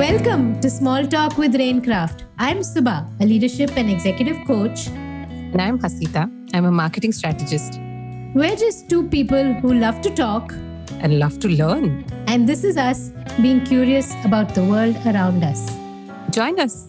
[0.00, 2.22] Welcome to Small Talk with Rainkraft.
[2.38, 4.86] I'm Subha, a leadership and executive coach.
[4.88, 6.22] And I'm Hasita.
[6.54, 7.78] I'm a marketing strategist.
[8.34, 10.54] We're just two people who love to talk
[11.00, 12.06] and love to learn.
[12.28, 13.10] And this is us
[13.42, 15.68] being curious about the world around us.
[16.30, 16.86] Join us.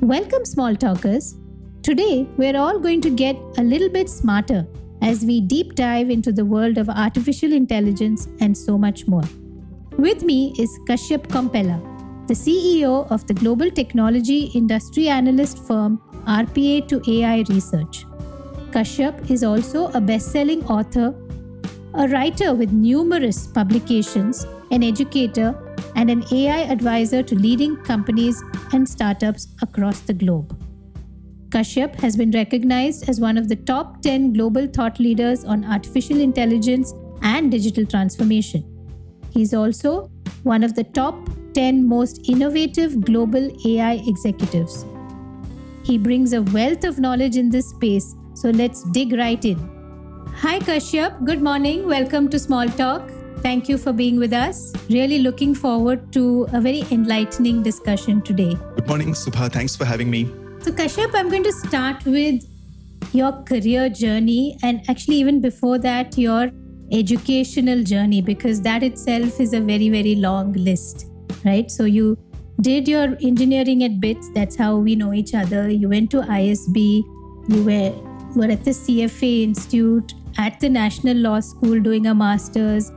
[0.00, 1.36] Welcome, small talkers.
[1.82, 4.66] Today, we're all going to get a little bit smarter
[5.02, 9.24] as we deep dive into the world of artificial intelligence and so much more.
[9.98, 11.80] With me is Kashyap Kompella,
[12.26, 18.04] the CEO of the global technology industry analyst firm RPA2AI Research.
[18.72, 21.14] Kashyap is also a best selling author,
[21.94, 25.54] a writer with numerous publications, an educator,
[25.94, 28.42] and an AI advisor to leading companies
[28.72, 30.54] and startups across the globe.
[31.50, 36.20] Kashyap has been recognized as one of the top 10 global thought leaders on artificial
[36.20, 38.64] intelligence and digital transformation.
[39.30, 40.10] He's also
[40.42, 41.14] one of the top
[41.54, 44.84] 10 most innovative global AI executives.
[45.84, 49.56] He brings a wealth of knowledge in this space, so let's dig right in.
[50.38, 51.24] Hi, Kashyap.
[51.24, 51.86] Good morning.
[51.86, 53.08] Welcome to Small Talk.
[53.38, 54.72] Thank you for being with us.
[54.90, 58.54] Really looking forward to a very enlightening discussion today.
[58.74, 59.50] Good morning, Subha.
[59.52, 60.28] Thanks for having me.
[60.66, 62.42] So, Kashyap, I'm going to start with
[63.12, 66.50] your career journey and actually, even before that, your
[66.90, 71.06] educational journey, because that itself is a very, very long list,
[71.44, 71.70] right?
[71.70, 72.18] So, you
[72.62, 75.70] did your engineering at BITS, that's how we know each other.
[75.70, 77.04] You went to ISB,
[77.48, 77.92] you were,
[78.34, 82.88] were at the CFA Institute, at the National Law School doing a master's,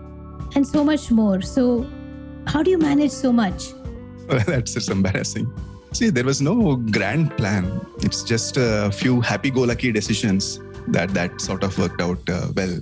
[0.56, 1.40] and so much more.
[1.42, 1.88] So,
[2.48, 3.74] how do you manage so much?
[4.28, 5.54] Well, that's just embarrassing.
[5.92, 7.82] See, there was no grand plan.
[8.00, 12.80] It's just a few happy-go-lucky decisions that that sort of worked out uh, well.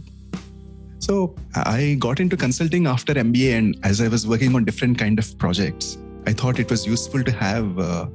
[1.00, 5.18] So I got into consulting after MBA, and as I was working on different kind
[5.20, 8.08] of projects, I thought it was useful to have uh,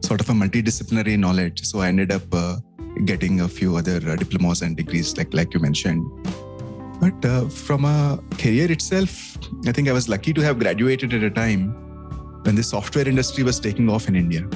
[0.00, 1.64] sort of a multidisciplinary knowledge.
[1.64, 2.56] So I ended up uh,
[3.04, 6.04] getting a few other uh, diplomas and degrees, like like you mentioned.
[7.00, 11.22] But uh, from a career itself, I think I was lucky to have graduated at
[11.22, 11.89] a time
[12.42, 14.46] when the software industry was taking off in India.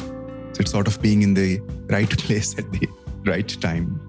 [0.53, 2.89] So it's sort of being in the right place at the
[3.25, 4.01] right time.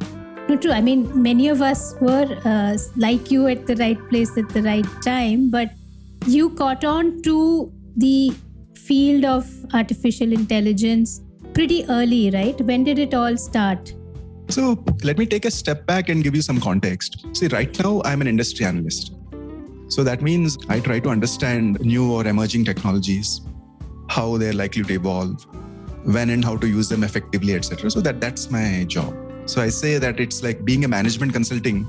[0.48, 0.72] No, true.
[0.72, 4.62] I mean, many of us were uh, like you at the right place at the
[4.62, 5.72] right time, but
[6.28, 8.32] you caught on to the
[8.76, 11.22] field of artificial intelligence
[11.54, 12.60] pretty early, right?
[12.62, 13.94] When did it all start?
[14.50, 17.26] So let me take a step back and give you some context.
[17.34, 19.16] See, right now I'm an industry analyst.
[19.88, 23.42] So that means I try to understand new or emerging technologies
[24.10, 25.46] how they're likely to evolve,
[26.04, 27.90] when and how to use them effectively, etc.
[27.90, 29.16] So that that's my job.
[29.46, 31.84] So I say that it's like being a management consulting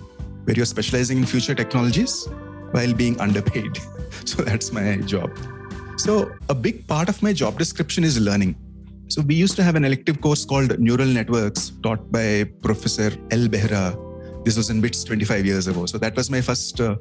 [0.45, 2.29] where you're specializing in future technologies
[2.73, 3.79] while being underpaid.
[4.25, 5.31] So that's my job.
[5.99, 8.57] So a big part of my job description is learning.
[9.09, 13.47] So we used to have an elective course called Neural Networks taught by Professor L.
[13.47, 13.85] Behera.
[14.45, 15.87] This was in BITS 25 years ago.
[15.87, 16.97] So that was my first uh,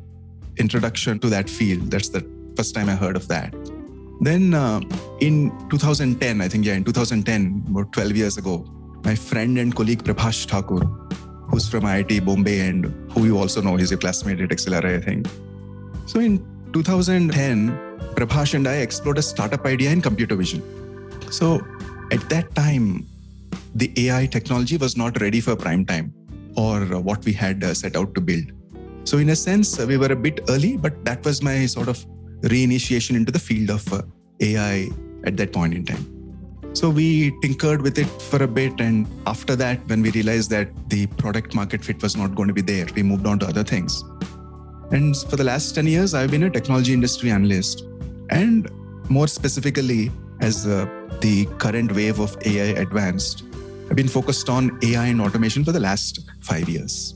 [0.57, 1.89] introduction to that field.
[1.89, 3.53] That's the first time I heard of that.
[4.21, 4.81] Then uh,
[5.19, 8.65] in 2010, I think, yeah, in 2010, about 12 years ago,
[9.03, 10.85] my friend and colleague Prabhash Thakur,
[11.49, 15.01] who's from IIT Bombay and who you also know, he's a classmate at XLRI, I
[15.01, 15.27] think.
[16.05, 17.71] So in 2010,
[18.15, 20.63] Prabhash and I explored a startup idea in computer vision.
[21.31, 21.61] So
[22.11, 23.05] at that time,
[23.75, 26.13] the AI technology was not ready for prime time
[26.55, 28.51] or what we had uh, set out to build.
[29.03, 32.03] So in a sense, we were a bit early, but that was my sort of
[32.41, 34.01] reinitiation into the field of uh,
[34.39, 34.89] AI
[35.25, 36.15] at that point in time.
[36.73, 38.81] So we tinkered with it for a bit.
[38.81, 42.53] And after that, when we realized that the product market fit was not going to
[42.53, 44.03] be there, we moved on to other things.
[44.91, 47.83] And for the last 10 years, I've been a technology industry analyst.
[48.29, 48.69] And
[49.09, 50.85] more specifically, as uh,
[51.21, 53.43] the current wave of AI advanced,
[53.89, 57.15] I've been focused on AI and automation for the last five years.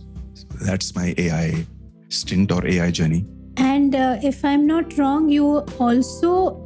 [0.62, 1.66] That's my AI
[2.08, 3.26] stint or AI journey.
[3.60, 6.66] And uh, if I'm not wrong, you also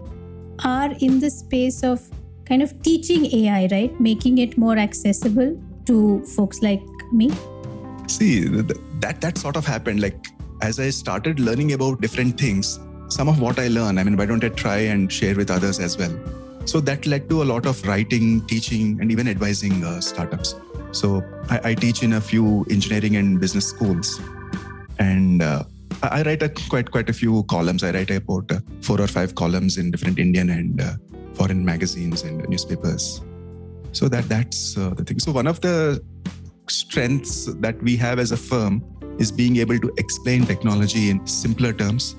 [0.64, 2.08] are in the space of
[2.46, 4.00] kind of teaching AI, right?
[4.00, 7.32] Making it more accessible to folks like me.
[8.08, 10.02] See, that that sort of happened.
[10.02, 10.28] Like
[10.62, 14.28] as I started learning about different things, some of what I learn, I mean, why
[14.28, 16.16] don't I try and share with others as well?
[16.66, 20.56] So that led to a lot of writing, teaching, and even advising uh, startups.
[20.92, 24.22] So I, I, teach in a few engineering and business schools,
[25.00, 25.64] and uh,
[26.12, 27.84] I write a, quite quite a few columns.
[27.84, 30.94] I write about uh, four or five columns in different Indian and uh,
[31.34, 33.22] foreign magazines and newspapers.
[33.94, 35.20] So that that's uh, the thing.
[35.20, 36.04] So one of the
[36.68, 38.84] strengths that we have as a firm
[39.20, 42.16] is being able to explain technology in simpler terms.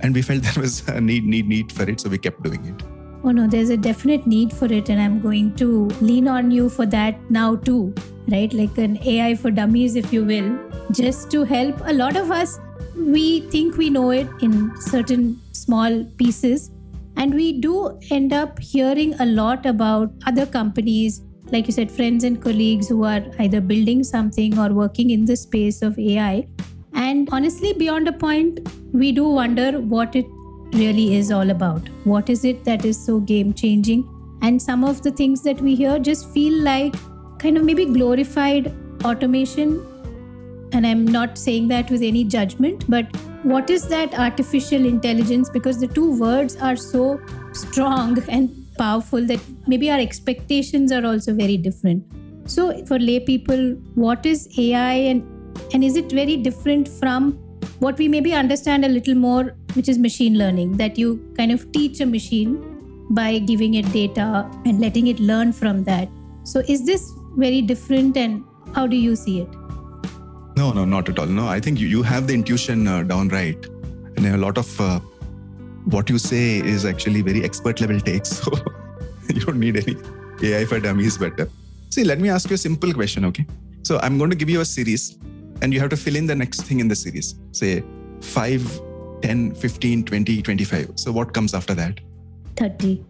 [0.00, 2.00] And we felt there was a need, need, need for it.
[2.00, 2.82] So we kept doing it.
[3.24, 6.68] Oh no, there's a definite need for it, and I'm going to lean on you
[6.68, 7.92] for that now too,
[8.28, 8.52] right?
[8.52, 10.56] Like an AI for dummies, if you will,
[10.92, 12.60] just to help a lot of us.
[12.96, 16.70] We think we know it in certain small pieces,
[17.16, 21.22] and we do end up hearing a lot about other companies,
[21.52, 25.36] like you said, friends and colleagues who are either building something or working in the
[25.36, 26.46] space of AI.
[26.94, 30.26] And honestly, beyond a point, we do wonder what it
[30.72, 31.88] really is all about.
[32.04, 34.08] What is it that is so game changing?
[34.42, 36.94] And some of the things that we hear just feel like
[37.38, 39.84] kind of maybe glorified automation.
[40.76, 43.06] And I'm not saying that with any judgment, but
[43.44, 45.48] what is that artificial intelligence?
[45.48, 47.18] Because the two words are so
[47.52, 52.04] strong and powerful that maybe our expectations are also very different.
[52.44, 55.24] So, for lay people, what is AI and
[55.72, 57.32] and is it very different from
[57.78, 61.70] what we maybe understand a little more, which is machine learning, that you kind of
[61.72, 62.56] teach a machine
[63.10, 64.30] by giving it data
[64.66, 66.08] and letting it learn from that.
[66.44, 68.44] So, is this very different and
[68.74, 69.65] how do you see it?
[70.56, 71.26] No, no, not at all.
[71.26, 73.62] No, I think you, you have the intuition uh, down right.
[74.16, 75.00] And a lot of uh,
[75.84, 78.42] what you say is actually very expert level takes.
[79.26, 79.96] So you don't need any
[80.40, 81.50] AI for dummies better.
[81.90, 83.44] See, let me ask you a simple question, okay?
[83.82, 85.18] So I'm going to give you a series
[85.62, 87.34] and you have to fill in the next thing in the series.
[87.50, 87.82] Say
[88.20, 88.80] 5,
[89.22, 90.92] 10, 15, 20, 25.
[90.94, 91.98] So what comes after that?
[92.56, 93.04] 30.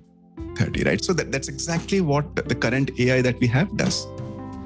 [0.56, 1.04] 30, right?
[1.04, 4.04] So that, that's exactly what the current AI that we have does.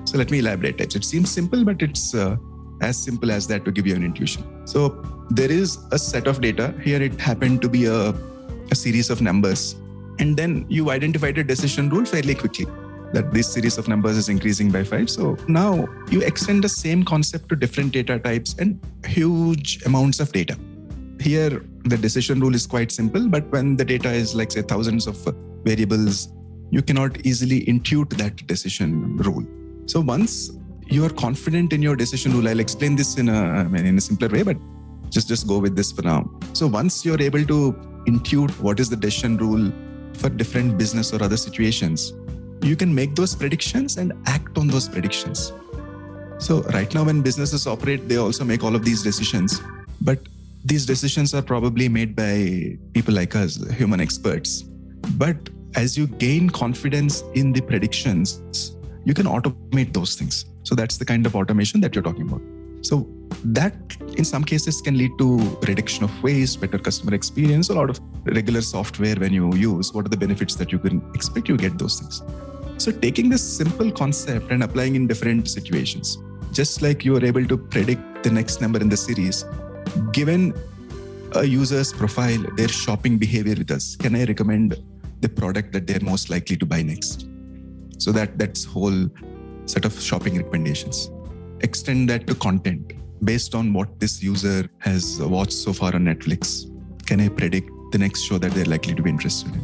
[0.05, 0.81] So let me elaborate.
[0.81, 2.37] It seems simple, but it's uh,
[2.81, 4.45] as simple as that to give you an intuition.
[4.67, 6.75] So there is a set of data.
[6.83, 8.15] Here it happened to be a,
[8.71, 9.77] a series of numbers.
[10.19, 12.67] And then you identified a decision rule fairly quickly
[13.13, 15.11] that this series of numbers is increasing by five.
[15.11, 20.33] So now you extend the same concept to different data types and huge amounts of
[20.33, 20.57] data.
[21.19, 25.07] Here, the decision rule is quite simple, but when the data is like, say, thousands
[25.07, 25.17] of
[25.65, 26.29] variables,
[26.71, 29.45] you cannot easily intuit that decision rule.
[29.87, 30.51] So once
[30.91, 34.29] you are confident in your decision rule, I'll explain this in a, in a simpler
[34.29, 34.57] way, but
[35.09, 36.29] just, just go with this for now.
[36.53, 37.73] So once you're able to
[38.07, 39.73] intuit what is the decision rule
[40.15, 42.13] for different business or other situations,
[42.63, 45.53] you can make those predictions and act on those predictions.
[46.39, 49.61] So, right now, when businesses operate, they also make all of these decisions.
[50.01, 50.21] But
[50.65, 54.63] these decisions are probably made by people like us, human experts.
[55.17, 55.37] But
[55.75, 60.47] as you gain confidence in the predictions, you can automate those things.
[60.71, 62.41] So, that's the kind of automation that you're talking about.
[62.83, 63.09] So,
[63.45, 63.75] that
[64.17, 67.99] in some cases can lead to reduction of waste, better customer experience, a lot of
[68.25, 69.93] regular software when you use.
[69.93, 71.49] What are the benefits that you can expect?
[71.49, 72.23] You get those things.
[72.79, 76.19] So, taking this simple concept and applying in different situations,
[76.53, 79.45] just like you are able to predict the next number in the series,
[80.13, 80.55] given
[81.33, 84.77] a user's profile, their shopping behavior with us, can I recommend
[85.21, 87.27] the product that they're most likely to buy next?
[87.99, 89.11] So that that's whole
[89.67, 91.11] set of shopping recommendations.
[91.61, 92.93] Extend that to content
[93.25, 96.67] based on what this user has watched so far on Netflix.
[97.07, 99.61] Can I predict the next show that they're likely to be interested in?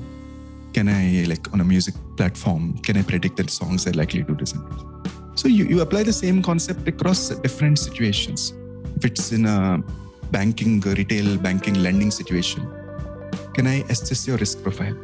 [0.75, 4.33] Can I, like on a music platform, can I predict the songs they're likely to
[4.33, 5.11] listen to?
[5.35, 8.53] So you, you apply the same concept across different situations.
[8.97, 9.83] If it's in a
[10.31, 12.67] banking, retail banking, lending situation,
[13.55, 14.97] can I assess your risk profile?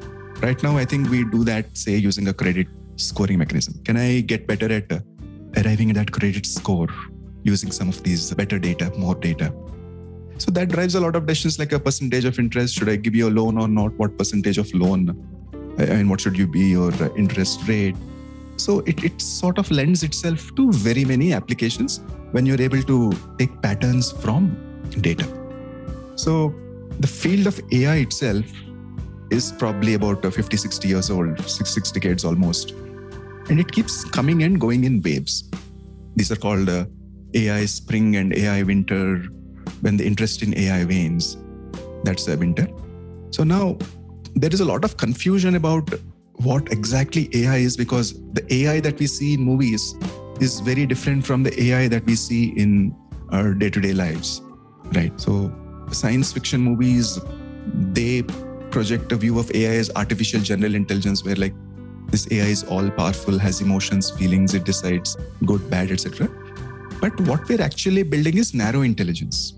[0.42, 3.74] Right now, I think we do that, say, using a credit scoring mechanism.
[3.84, 5.00] Can I get better at uh,
[5.56, 6.88] arriving at that credit score
[7.42, 9.52] using some of these better data, more data?
[10.38, 12.74] So that drives a lot of decisions like a percentage of interest.
[12.74, 13.92] Should I give you a loan or not?
[13.94, 15.16] What percentage of loan?
[15.78, 17.96] I mean, what should you be your interest rate?
[18.56, 22.00] So it, it sort of lends itself to very many applications
[22.32, 24.56] when you're able to take patterns from
[25.00, 25.26] data.
[26.16, 26.54] So
[27.00, 28.44] the field of AI itself
[29.32, 32.72] is probably about 50, 60 years old, six, six decades almost.
[33.48, 35.50] And it keeps coming and going in waves.
[36.16, 36.84] These are called uh,
[37.34, 39.22] AI spring and AI winter.
[39.80, 41.36] When the interest in AI wanes,
[42.04, 42.68] that's a winter.
[43.30, 43.78] So now
[44.34, 45.88] there is a lot of confusion about
[46.34, 49.94] what exactly AI is because the AI that we see in movies
[50.40, 52.94] is very different from the AI that we see in
[53.30, 54.42] our day to day lives,
[54.92, 55.18] right?
[55.20, 55.52] So,
[55.90, 57.18] science fiction movies,
[57.92, 58.22] they
[58.72, 61.54] project a view of AI as artificial general intelligence, where like
[62.08, 66.28] this AI is all powerful, has emotions, feelings, it decides good, bad, etc.
[67.00, 69.54] But what we're actually building is narrow intelligence.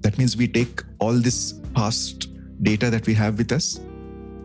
[0.00, 2.28] That means we take all this past
[2.62, 3.80] data that we have with us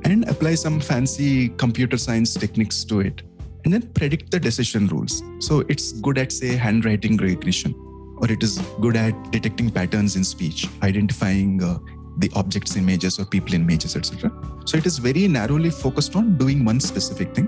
[0.03, 3.21] and apply some fancy computer science techniques to it
[3.65, 7.73] and then predict the decision rules so it's good at say handwriting recognition
[8.19, 11.77] or it is good at detecting patterns in speech, identifying uh,
[12.17, 14.31] the objects in images or people in images, etc.
[14.65, 17.47] So it is very narrowly focused on doing one specific thing.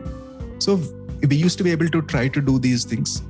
[0.60, 0.80] So
[1.28, 3.22] we used to be able to try to do these things.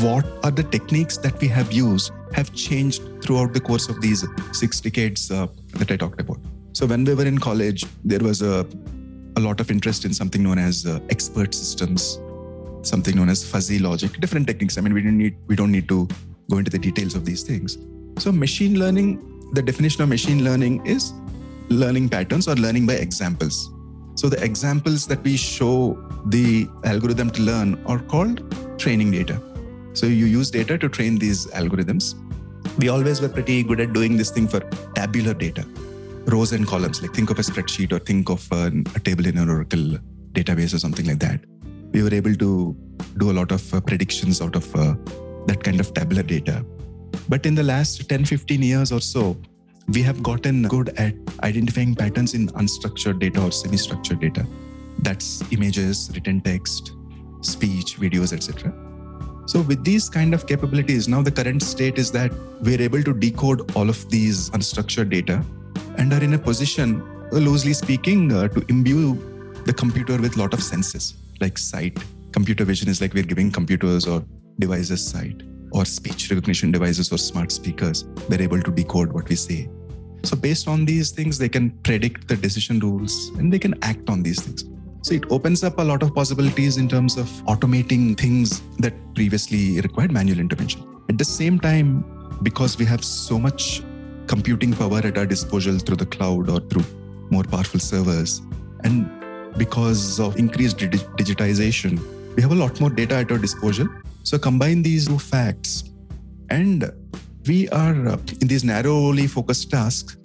[0.00, 4.24] What are the techniques that we have used have changed throughout the course of these
[4.52, 6.38] six decades uh, that I talked about.
[6.72, 8.66] So when we were in college, there was a,
[9.36, 12.18] a lot of interest in something known as uh, expert systems,
[12.82, 14.76] something known as fuzzy logic, different techniques.
[14.76, 16.08] I mean, we didn't need we don't need to
[16.50, 17.78] go into the details of these things.
[18.18, 21.12] So machine learning, the definition of machine learning is
[21.68, 23.70] learning patterns or learning by examples.
[24.16, 25.96] So the examples that we show
[26.26, 28.42] the algorithm to learn are called
[28.78, 29.40] training data.
[29.92, 32.14] So you use data to train these algorithms.
[32.78, 34.60] We always were pretty good at doing this thing for
[34.94, 35.64] tabular data,
[36.26, 37.00] rows and columns.
[37.00, 38.70] Like think of a spreadsheet or think of a,
[39.00, 39.98] table in an Oracle
[40.32, 41.40] database or something like that.
[41.92, 42.76] We were able to
[43.18, 44.94] do a lot of uh, predictions out of uh,
[45.46, 46.64] that kind of tabular data.
[47.28, 49.36] But in the last 10, 15 years or so,
[49.88, 54.46] we have gotten good at identifying patterns in unstructured data or semi-structured data.
[55.00, 56.92] That's images, written text,
[57.40, 58.72] speech, videos, etc.
[59.46, 63.12] So with these kind of capabilities, now the current state is that we're able to
[63.12, 65.44] decode all of these unstructured data
[65.98, 70.54] and are in a position, loosely speaking, uh, to imbue the computer with a lot
[70.54, 71.98] of senses like sight.
[72.32, 74.24] Computer vision is like we're giving computers or
[74.58, 75.42] devices sight
[75.74, 78.04] or speech recognition devices or smart speakers.
[78.28, 79.68] They're able to decode what we say.
[80.22, 84.08] So, based on these things, they can predict the decision rules and they can act
[84.08, 84.64] on these things.
[85.02, 89.80] So, it opens up a lot of possibilities in terms of automating things that previously
[89.80, 90.86] required manual intervention.
[91.10, 92.04] At the same time,
[92.42, 93.82] because we have so much
[94.26, 96.84] computing power at our disposal through the cloud or through
[97.30, 98.40] more powerful servers,
[98.84, 99.10] and
[99.58, 101.98] because of increased digitization,
[102.34, 103.86] we have a lot more data at our disposal.
[104.24, 105.84] So combine these two facts,
[106.48, 106.90] and
[107.46, 110.16] we are uh, in these narrowly focused tasks.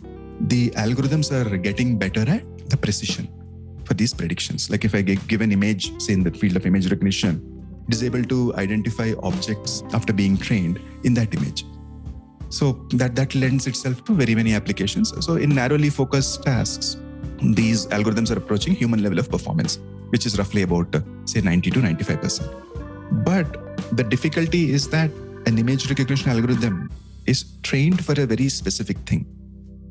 [0.48, 3.28] The algorithms are getting better at the precision
[3.84, 4.70] for these predictions.
[4.70, 7.44] Like if I give an image, say in the field of image recognition,
[7.90, 11.66] it is able to identify objects after being trained in that image.
[12.48, 15.14] So that that lends itself to very many applications.
[15.26, 16.96] So in narrowly focused tasks,
[17.42, 19.78] these algorithms are approaching human level of performance
[20.10, 22.69] which is roughly about, uh, say, 90 to 95%.
[23.12, 25.12] But the difficulty is that
[25.46, 26.92] an image recognition algorithm
[27.26, 29.26] is trained for a very specific thing,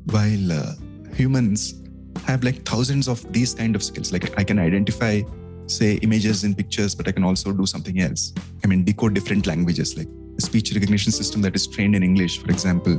[0.05, 0.73] while uh,
[1.13, 1.81] humans
[2.25, 4.11] have like thousands of these kind of skills.
[4.11, 5.21] Like I can identify,
[5.67, 8.33] say, images in pictures, but I can also do something else.
[8.63, 9.97] I mean, decode different languages.
[9.97, 10.07] Like
[10.37, 12.97] a speech recognition system that is trained in English, for example,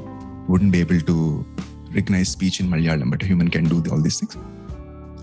[0.48, 1.46] wouldn't be able to
[1.92, 4.36] recognize speech in Malayalam, but a human can do all these things.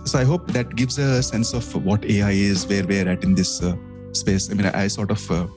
[0.06, 3.36] So I hope that gives a sense of what AI is, where we're at in
[3.36, 3.76] this uh,
[4.20, 4.50] space.
[4.52, 5.48] I mean, I, sort of uh,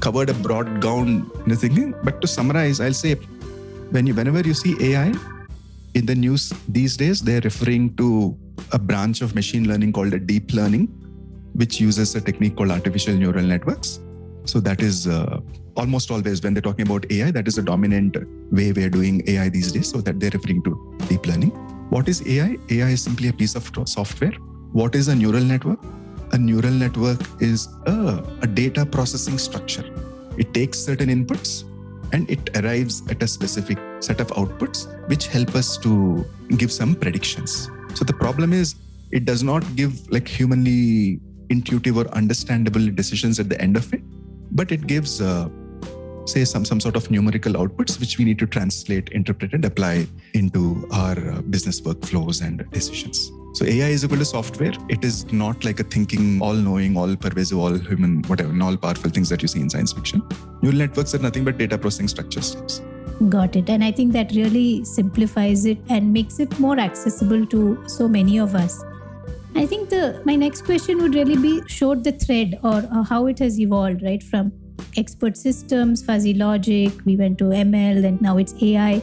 [0.00, 4.40] covered a broad gown in the thinking, but to summarize, I'll say when you, whenever
[4.40, 5.12] you see AI
[5.94, 8.36] in the news these days, they're referring to
[8.72, 10.86] a branch of machine learning called a deep learning,
[11.54, 14.00] which uses a technique called artificial neural networks.
[14.44, 15.40] So that is uh,
[15.76, 18.16] almost always when they're talking about AI, that is the dominant
[18.50, 19.90] way we're doing AI these days.
[19.90, 21.50] So that they're referring to deep learning.
[21.90, 22.56] What is AI?
[22.70, 24.32] AI is simply a piece of software.
[24.72, 25.80] What is a neural network?
[26.32, 29.84] A neural network is a, a data processing structure.
[30.36, 31.64] It takes certain inputs
[32.12, 36.24] and it arrives at a specific set of outputs which help us to
[36.56, 37.70] give some predictions.
[37.94, 38.74] So the problem is
[39.10, 41.20] it does not give like humanly
[41.50, 44.02] intuitive or understandable decisions at the end of it,
[44.52, 45.48] but it gives uh,
[46.28, 50.06] say some some sort of numerical outputs which we need to translate interpret and apply
[50.34, 53.30] into our uh, business workflows and decisions.
[53.54, 54.74] So ai is equal to software.
[54.88, 58.76] It is not like a thinking all knowing all pervasive all human whatever and all
[58.76, 60.22] powerful things that you see in science fiction.
[60.62, 62.82] Neural networks are nothing but data processing structures
[63.28, 63.68] got it.
[63.68, 68.38] And i think that really simplifies it and makes it more accessible to so many
[68.38, 68.84] of us.
[69.56, 73.26] I think the my next question would really be showed the thread or, or how
[73.26, 74.22] it has evolved, right?
[74.22, 74.52] From
[74.96, 78.98] expert systems, fuzzy logic, we went to ML, and now it's AI.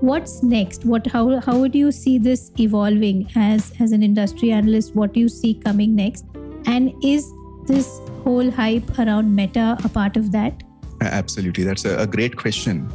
[0.00, 0.84] What's next?
[0.84, 4.94] What how how would you see this evolving as as an industry analyst?
[4.94, 6.24] What do you see coming next?
[6.66, 7.30] And is
[7.66, 10.62] this whole hype around Meta a part of that?
[11.00, 12.88] Absolutely, that's a, a great question.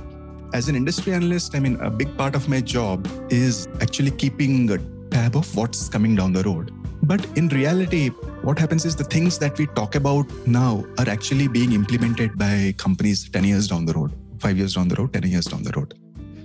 [0.53, 4.69] As an industry analyst, I mean, a big part of my job is actually keeping
[4.71, 4.77] a
[5.09, 6.71] tab of what's coming down the road.
[7.03, 8.11] But in reality,
[8.45, 12.75] what happens is the things that we talk about now are actually being implemented by
[12.77, 15.71] companies 10 years down the road, five years down the road, 10 years down the
[15.75, 15.95] road.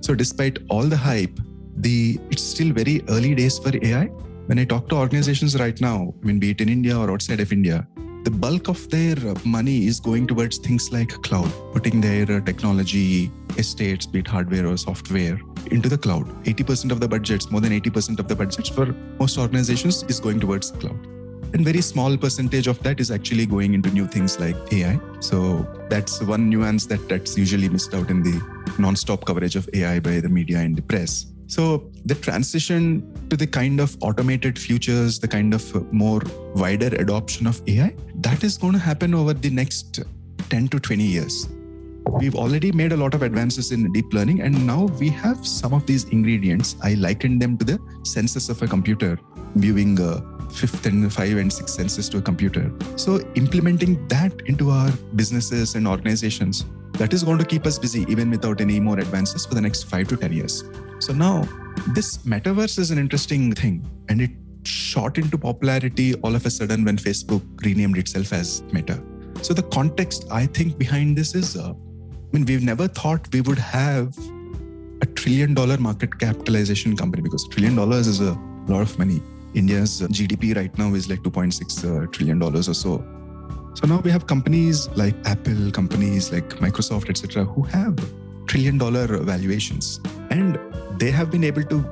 [0.00, 1.38] So despite all the hype,
[1.76, 4.06] the it's still very early days for AI.
[4.46, 7.38] When I talk to organizations right now, I mean, be it in India or outside
[7.38, 7.86] of India,
[8.24, 14.06] the bulk of their money is going towards things like cloud, putting their technology estates,
[14.06, 15.38] be it hardware or software,
[15.70, 16.26] into the cloud.
[16.44, 18.86] 80% of the budgets, more than 80% of the budgets for
[19.18, 21.19] most organizations is going towards cloud.
[21.52, 25.00] And very small percentage of that is actually going into new things like AI.
[25.20, 28.40] So that's one nuance that that's usually missed out in the
[28.78, 31.26] non-stop coverage of AI by the media and the press.
[31.48, 36.22] So the transition to the kind of automated futures, the kind of more
[36.54, 39.98] wider adoption of AI, that is going to happen over the next
[40.48, 41.48] 10 to 20 years.
[42.20, 45.74] We've already made a lot of advances in deep learning, and now we have some
[45.74, 46.76] of these ingredients.
[46.82, 49.18] I liken them to the senses of a computer,
[49.56, 50.20] viewing uh,
[50.52, 52.72] fifth and five and sixth senses to a computer.
[52.96, 56.64] So implementing that into our businesses and organizations,
[56.94, 59.84] that is going to keep us busy even without any more advances for the next
[59.84, 60.64] five to 10 years.
[60.98, 61.48] So now
[61.94, 64.30] this metaverse is an interesting thing and it
[64.64, 69.02] shot into popularity all of a sudden when Facebook renamed itself as Meta.
[69.42, 73.40] So the context I think behind this is, uh, I mean, we've never thought we
[73.40, 74.14] would have
[75.00, 79.22] a trillion dollar market capitalization company because a trillion dollars is a lot of money.
[79.54, 83.04] India's GDP right now is like 2.6 uh, trillion dollars or so.
[83.74, 87.98] So now we have companies like Apple, companies like Microsoft, etc., who have
[88.46, 90.00] trillion dollar valuations.
[90.30, 90.58] And
[90.98, 91.84] they have been able to,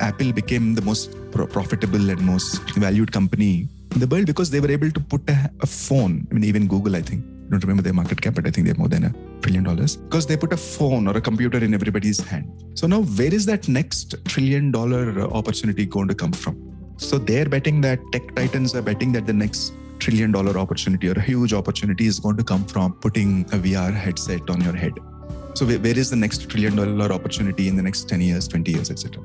[0.00, 4.70] Apple became the most profitable and most valued company in the world because they were
[4.70, 6.26] able to put a, a phone.
[6.30, 8.66] I mean, even Google, I think, I don't remember their market cap, but I think
[8.66, 11.74] they're more than a trillion dollars because they put a phone or a computer in
[11.74, 12.50] everybody's hand.
[12.74, 16.65] So now, where is that next trillion dollar opportunity going to come from?
[16.96, 21.12] So they're betting that tech titans are betting that the next trillion dollar opportunity or
[21.12, 24.94] a huge opportunity is going to come from putting a VR headset on your head.
[25.54, 28.90] So where is the next trillion dollar opportunity in the next 10 years, 20 years,
[28.90, 29.22] etc.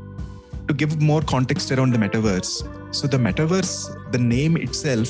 [0.68, 5.10] To give more context around the metaverse, so the metaverse, the name itself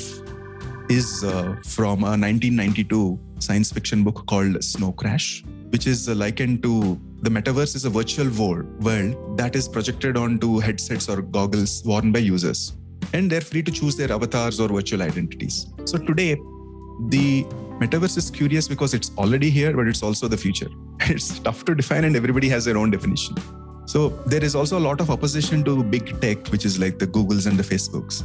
[0.88, 7.00] is uh, from a 1992 science fiction book called Snow Crash, which is likened to
[7.22, 12.18] the metaverse is a virtual world that is projected onto headsets or goggles worn by
[12.18, 12.72] users.
[13.12, 15.66] And they're free to choose their avatars or virtual identities.
[15.84, 16.34] So today,
[17.08, 17.44] the
[17.80, 20.68] metaverse is curious because it's already here, but it's also the future.
[21.02, 23.36] It's tough to define, and everybody has their own definition.
[23.86, 27.06] So there is also a lot of opposition to big tech, which is like the
[27.06, 28.24] Googles and the Facebooks.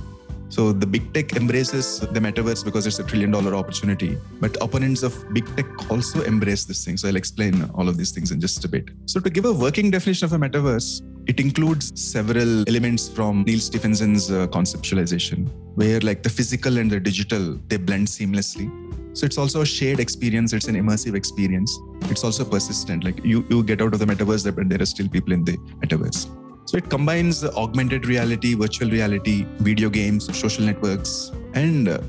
[0.50, 4.18] So the big tech embraces the metaverse because it's a trillion dollar opportunity.
[4.40, 6.98] But opponents of big tech also embrace this thing.
[6.98, 8.90] So I'll explain all of these things in just a bit.
[9.06, 13.60] So to give a working definition of a metaverse, it includes several elements from Neal
[13.60, 18.72] Stephenson's uh, conceptualization, where like the physical and the digital, they blend seamlessly.
[19.18, 20.54] So it's also a shared experience.
[20.54, 21.78] It's an immersive experience.
[22.04, 23.04] It's also persistent.
[23.04, 25.58] Like you, you get out of the metaverse, but there are still people in the
[25.82, 26.47] metaverse.
[26.68, 32.02] So it combines augmented reality, virtual reality, video games, social networks, and uh,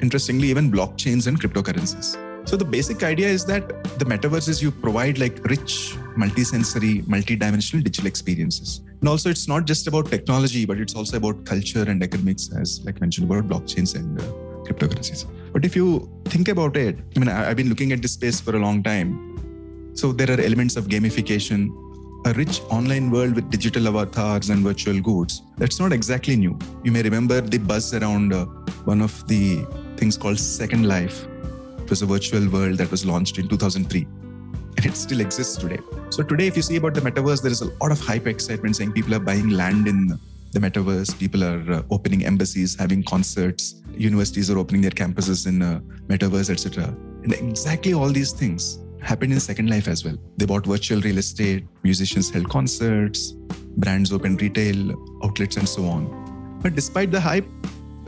[0.00, 2.18] interestingly, even blockchains and cryptocurrencies.
[2.48, 3.68] So the basic idea is that
[4.00, 8.80] the metaverse is you provide like rich, multi-sensory, multi-dimensional digital experiences.
[8.98, 12.84] And also it's not just about technology, but it's also about culture and academics, as
[12.84, 14.24] like mentioned about blockchains and uh,
[14.64, 15.26] cryptocurrencies.
[15.52, 18.56] But if you think about it, I mean, I've been looking at this space for
[18.56, 19.92] a long time.
[19.94, 21.68] So there are elements of gamification,
[22.24, 25.42] a rich online world with digital avatars and virtual goods.
[25.56, 26.56] That's not exactly new.
[26.84, 28.44] You may remember the buzz around uh,
[28.84, 31.26] one of the things called Second Life.
[31.78, 34.06] It was a virtual world that was launched in 2003
[34.76, 35.80] and it still exists today.
[36.10, 38.76] So today, if you see about the metaverse, there is a lot of hype excitement
[38.76, 40.18] saying people are buying land in
[40.52, 41.18] the metaverse.
[41.18, 43.82] People are uh, opening embassies, having concerts.
[43.92, 46.84] Universities are opening their campuses in uh, metaverse, etc.
[47.24, 50.16] And exactly all these things happened in Second Life as well.
[50.36, 53.32] They bought virtual real estate, musicians held concerts,
[53.76, 56.58] brands opened retail outlets, and so on.
[56.62, 57.46] But despite the hype,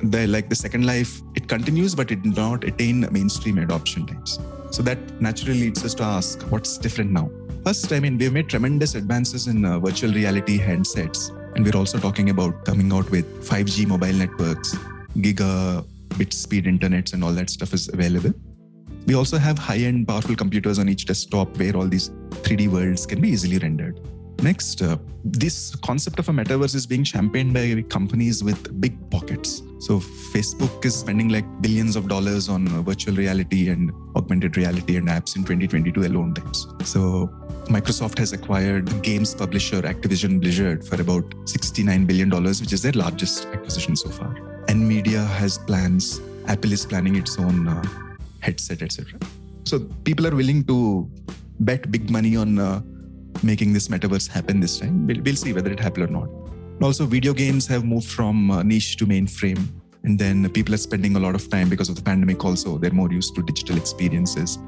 [0.02, 4.38] the like the Second Life, it continues, but it did not attain mainstream adoption times.
[4.70, 7.30] So that naturally leads us to ask, what's different now?
[7.64, 11.98] First, I mean, we've made tremendous advances in uh, virtual reality handsets, and we're also
[11.98, 14.74] talking about coming out with 5G mobile networks,
[15.16, 18.34] gigabit speed internets, and all that stuff is available.
[19.06, 22.10] We also have high end powerful computers on each desktop where all these
[22.42, 24.00] 3D worlds can be easily rendered.
[24.42, 29.62] Next, uh, this concept of a metaverse is being championed by companies with big pockets.
[29.78, 34.96] So, Facebook is spending like billions of dollars on uh, virtual reality and augmented reality
[34.96, 36.34] and apps in 2022 alone.
[36.84, 37.30] So,
[37.66, 43.46] Microsoft has acquired games publisher Activision Blizzard for about $69 billion, which is their largest
[43.46, 44.34] acquisition so far.
[44.66, 47.82] Nvidia has plans, Apple is planning its own uh,
[48.46, 49.18] headset, etc.
[49.64, 51.10] So people are willing to
[51.60, 52.80] bet big money on uh,
[53.42, 55.06] making this metaverse happen this time.
[55.06, 56.28] We'll, we'll see whether it happens or not.
[56.82, 59.66] Also, video games have moved from uh, niche to mainframe.
[60.02, 62.76] And then people are spending a lot of time because of the pandemic also.
[62.78, 64.58] They're more used to digital experiences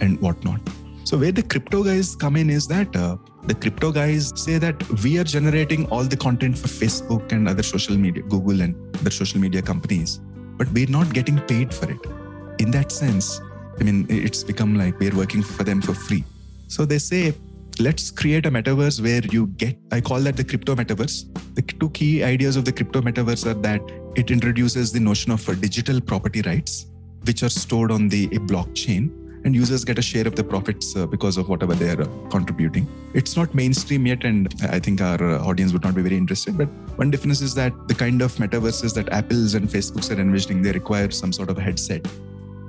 [0.00, 0.60] and whatnot.
[1.04, 3.16] So where the crypto guys come in is that uh,
[3.46, 7.62] the crypto guys say that we are generating all the content for Facebook and other
[7.62, 10.20] social media, Google and other social media companies,
[10.56, 12.23] but we're not getting paid for it.
[12.64, 13.42] In that sense,
[13.78, 16.24] I mean, it's become like we're working for them for free.
[16.68, 17.34] So they say,
[17.78, 21.16] let's create a metaverse where you get, I call that the crypto metaverse.
[21.56, 23.82] The two key ideas of the crypto metaverse are that
[24.14, 26.86] it introduces the notion of uh, digital property rights,
[27.26, 29.10] which are stored on the blockchain
[29.44, 32.88] and users get a share of the profits uh, because of whatever they're uh, contributing.
[33.12, 36.56] It's not mainstream yet, and I think our audience would not be very interested.
[36.56, 40.62] But one difference is that the kind of metaverses that Apple's and Facebook's are envisioning,
[40.62, 42.08] they require some sort of headset,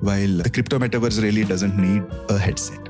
[0.02, 2.86] while the crypto metaverse really doesn't need a headset.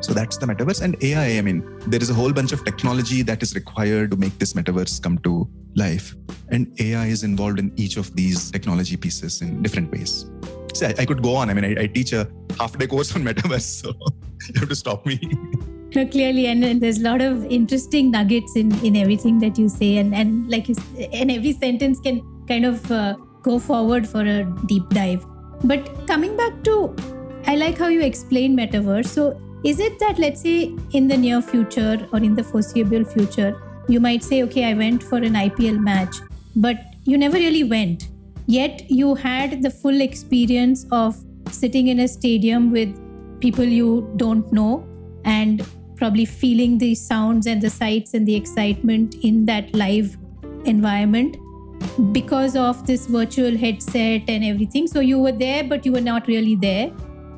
[0.00, 0.82] So that's the metaverse.
[0.82, 4.16] And AI, I mean, there is a whole bunch of technology that is required to
[4.18, 6.14] make this metaverse come to life.
[6.50, 10.26] And AI is involved in each of these technology pieces in different ways.
[10.74, 11.48] See, I, I could go on.
[11.48, 13.88] I mean, I, I teach a half day course on metaverse, so
[14.54, 15.18] you have to stop me.
[15.94, 19.68] No, clearly, and, and, there's a lot of interesting nuggets in in everything that you
[19.68, 20.74] say, and and like you,
[21.12, 25.24] and every sentence can kind of uh, go forward for a deep dive.
[25.62, 26.94] But coming back to,
[27.46, 29.06] I like how you explain metaverse.
[29.06, 33.60] So, is it that let's say in the near future or in the foreseeable future,
[33.88, 36.16] you might say, okay, I went for an IPL match,
[36.56, 38.08] but you never really went
[38.46, 41.16] yet you had the full experience of
[41.50, 42.94] sitting in a stadium with
[43.40, 44.86] people you don't know
[45.24, 50.16] and probably feeling the sounds and the sights and the excitement in that live
[50.64, 51.36] environment
[52.12, 54.86] because of this virtual headset and everything.
[54.86, 56.92] So you were there, but you were not really there.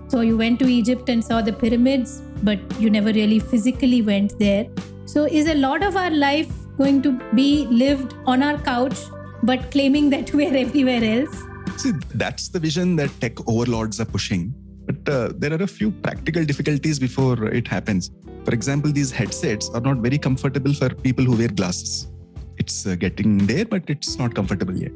[0.09, 4.39] So you went to Egypt and saw the pyramids, but you never really physically went
[4.39, 4.67] there.
[5.05, 8.99] So is a lot of our life going to be lived on our couch
[9.43, 11.43] but claiming that we're everywhere else.
[11.77, 14.55] See, that's the vision that tech overlords are pushing.
[14.87, 18.11] But uh, there are a few practical difficulties before it happens.
[18.45, 22.09] For example, these headsets are not very comfortable for people who wear glasses.
[22.59, 24.93] It's uh, getting there, but it's not comfortable yet.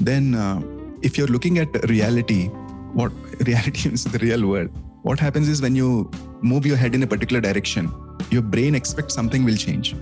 [0.00, 0.62] Then, uh,
[1.02, 2.46] if you're looking at reality,
[2.94, 3.12] what
[3.46, 4.70] reality is the real world,
[5.02, 6.10] what happens is when you
[6.42, 7.92] move your head in a particular direction,
[8.30, 9.96] your brain expects something will change.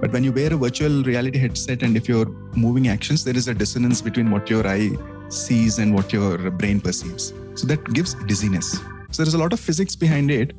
[0.00, 3.48] But when you wear a virtual reality headset and if you're moving actions, there is
[3.48, 4.90] a dissonance between what your eye
[5.28, 7.32] sees and what your brain perceives.
[7.54, 8.80] So that gives dizziness.
[9.10, 10.52] So there's a lot of physics behind it.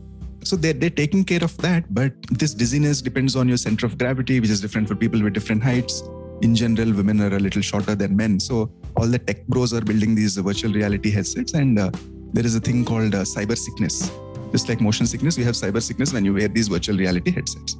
[0.43, 1.93] So they're, they're taking care of that.
[1.93, 5.33] But this dizziness depends on your center of gravity, which is different for people with
[5.33, 6.03] different heights.
[6.41, 8.39] In general, women are a little shorter than men.
[8.39, 11.53] So all the tech bros are building these virtual reality headsets.
[11.53, 11.91] And uh,
[12.33, 14.11] there is a thing called uh, cyber sickness.
[14.51, 17.77] Just like motion sickness, we have cyber sickness when you wear these virtual reality headsets.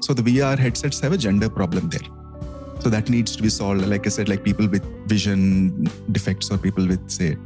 [0.00, 2.06] So the VR headsets have a gender problem there.
[2.80, 3.86] So that needs to be solved.
[3.86, 7.36] Like I said, like people with vision defects or people with say.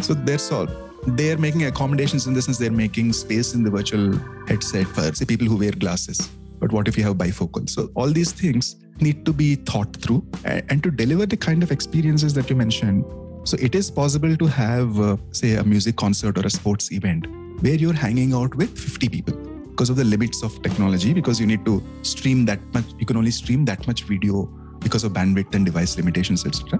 [0.00, 0.72] So they're solved.
[1.16, 5.24] They're making accommodations in the sense they're making space in the virtual headset for say
[5.24, 6.30] people who wear glasses.
[6.58, 7.68] But what if you have bifocal?
[7.68, 11.72] So all these things need to be thought through and to deliver the kind of
[11.72, 13.04] experiences that you mentioned.
[13.44, 17.26] So it is possible to have, uh, say, a music concert or a sports event
[17.62, 19.34] where you're hanging out with 50 people
[19.70, 23.16] because of the limits of technology because you need to stream that much you can
[23.16, 24.44] only stream that much video
[24.80, 26.78] because of bandwidth and device limitations etc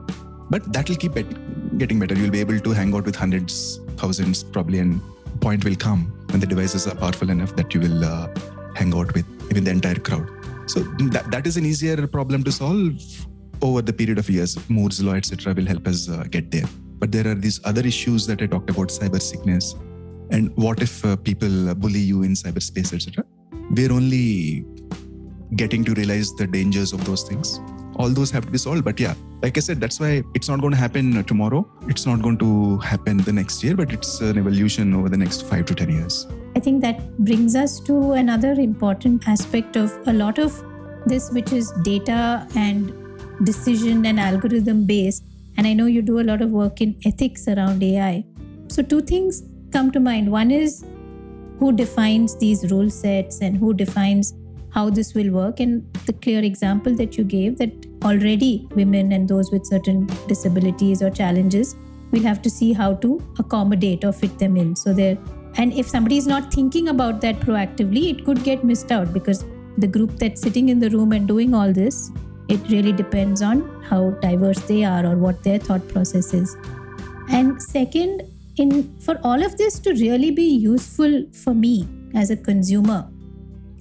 [0.50, 1.14] but that will keep
[1.78, 2.14] getting better.
[2.14, 5.00] You'll be able to hang out with hundreds thousands probably and
[5.40, 8.28] point will come when the devices are powerful enough that you will uh,
[8.74, 10.28] hang out with even the entire crowd.
[10.66, 10.80] So
[11.14, 12.94] that, that is an easier problem to solve
[13.62, 14.58] over the period of years.
[14.68, 16.66] Moore's law etc will help us uh, get there.
[16.98, 19.74] But there are these other issues that i talked about cyber sickness.
[20.30, 23.24] And what if uh, people bully you in cyberspace etc
[23.70, 24.64] we're only
[25.54, 27.60] getting to realize the dangers of those things
[27.96, 28.84] all those have to be solved.
[28.84, 31.66] But yeah like i said that's why it's not going to happen tomorrow.
[31.88, 35.46] It's not going to happen the next year but it's an evolution over the next
[35.46, 36.26] 5 to 10 years.
[36.56, 40.62] I think that brings us to another important aspect of a lot of
[41.06, 42.92] this which is data and
[43.44, 45.24] decision and algorithm based.
[45.56, 48.24] And i know you do a lot of work in ethics around ai
[48.68, 50.30] so two things come to mind.
[50.30, 50.84] One is
[51.58, 54.32] who defines these rule sets and who defines
[54.72, 55.60] how this will work.
[55.60, 57.72] And the clear example that you gave that
[58.04, 61.76] already women and those with certain disabilities or challenges
[62.10, 64.74] will have to see how to accommodate or fit them in.
[64.74, 65.18] So there
[65.56, 69.44] and if somebody is not thinking about that proactively, it could get missed out because
[69.78, 72.10] the group that's sitting in the room and doing all this,
[72.48, 76.56] it really depends on how diverse they are or what their thought process is.
[77.28, 78.22] And second,
[78.56, 83.09] in for all of this to really be useful for me as a consumer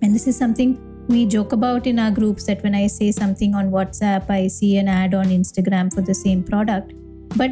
[0.02, 3.56] and this is something we joke about in our groups that when i say something
[3.56, 6.94] on whatsapp i see an ad on instagram for the same product
[7.36, 7.52] but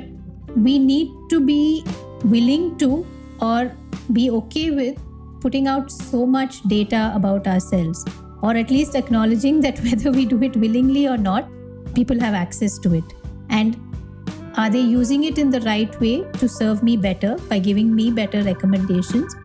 [0.56, 1.84] we need to be
[2.24, 3.06] willing to
[3.42, 3.72] or
[4.14, 4.98] be okay with
[5.42, 8.06] putting out so much data about ourselves,
[8.42, 11.48] or at least acknowledging that whether we do it willingly or not,
[11.96, 13.14] people have access to it.
[13.50, 13.80] And
[14.58, 18.10] are they using it in the right way to serve me better by giving me
[18.12, 19.36] better recommendations?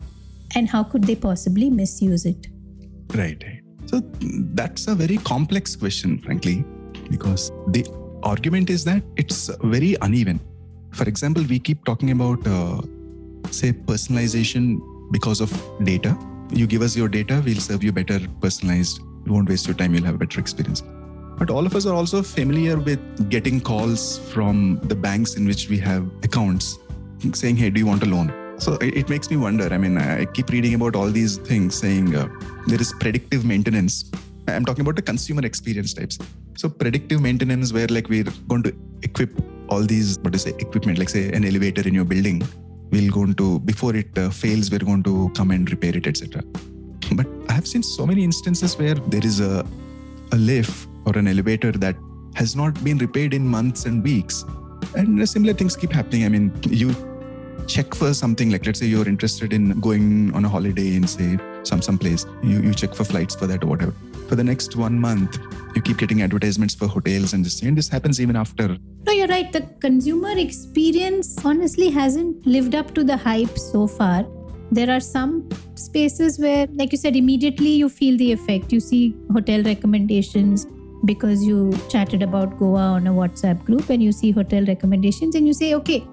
[0.54, 2.48] And how could they possibly misuse it?
[3.14, 3.44] Right.
[3.87, 4.01] So
[4.55, 6.64] that's a very complex question, frankly,
[7.11, 7.87] because the
[8.22, 10.40] argument is that it's very uneven.
[10.92, 12.81] For example, we keep talking about, uh,
[13.51, 15.53] say, personalization because of
[15.85, 16.16] data.
[16.51, 19.01] You give us your data, we'll serve you better personalized.
[19.27, 20.83] You won't waste your time, you'll have a better experience.
[21.38, 25.68] But all of us are also familiar with getting calls from the banks in which
[25.68, 26.79] we have accounts
[27.33, 28.41] saying, hey, do you want a loan?
[28.64, 29.66] So it, makes me wonder.
[29.75, 32.29] I mean, I keep reading about all these things saying uh,
[32.68, 34.09] there is predictive maintenance.
[34.46, 36.16] I'm talking about the consumer experience types.
[36.57, 38.72] So predictive maintenance, where like we're going to
[39.03, 39.31] equip
[39.68, 42.40] all these, what is say, equipment, like say an elevator in your building,
[42.92, 46.40] we're going to before it uh, fails, we're going to come and repair it, etc.
[47.14, 49.66] But I have seen so many instances where there is a
[50.31, 51.96] a lift or an elevator that
[52.37, 54.44] has not been repaired in months and weeks.
[54.94, 56.25] And similar things keep happening.
[56.25, 56.94] I mean, you
[57.66, 61.38] check for something like let's say you're interested in going on a holiday in say
[61.62, 63.94] some some place you, you check for flights for that or whatever.
[64.28, 65.38] For the next one month
[65.74, 68.76] you keep getting advertisements for hotels and this and this happens even after.
[69.06, 69.52] No you're right.
[69.52, 74.26] The consumer experience honestly hasn't lived up to the hype so far.
[74.70, 78.72] There are some spaces where like you said immediately you feel the effect.
[78.72, 80.66] You see hotel recommendations
[81.04, 85.46] because you chatted about Goa on a WhatsApp group and you see hotel recommendations and
[85.46, 86.06] you say, okay,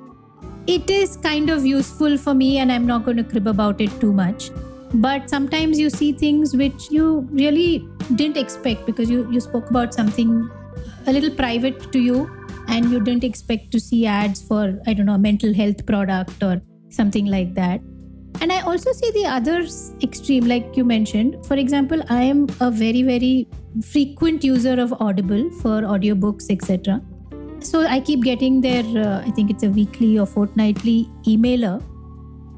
[0.68, 4.00] it is kind of useful for me and I'm not going to crib about it
[4.00, 4.52] too much.
[4.94, 9.94] But sometimes you see things which you really didn't expect because you, you spoke about
[9.94, 10.50] something
[11.08, 12.30] a little private to you
[12.68, 16.42] and you didn't expect to see ads for, I don't know, a mental health product
[16.44, 17.82] or something like that.
[18.42, 19.66] And I also see the other
[20.02, 21.46] extreme, like you mentioned.
[21.46, 23.48] For example, I am a very, very
[23.84, 27.02] frequent user of Audible for audiobooks, etc.
[27.62, 31.84] So I keep getting their, uh, I think it's a weekly or fortnightly emailer.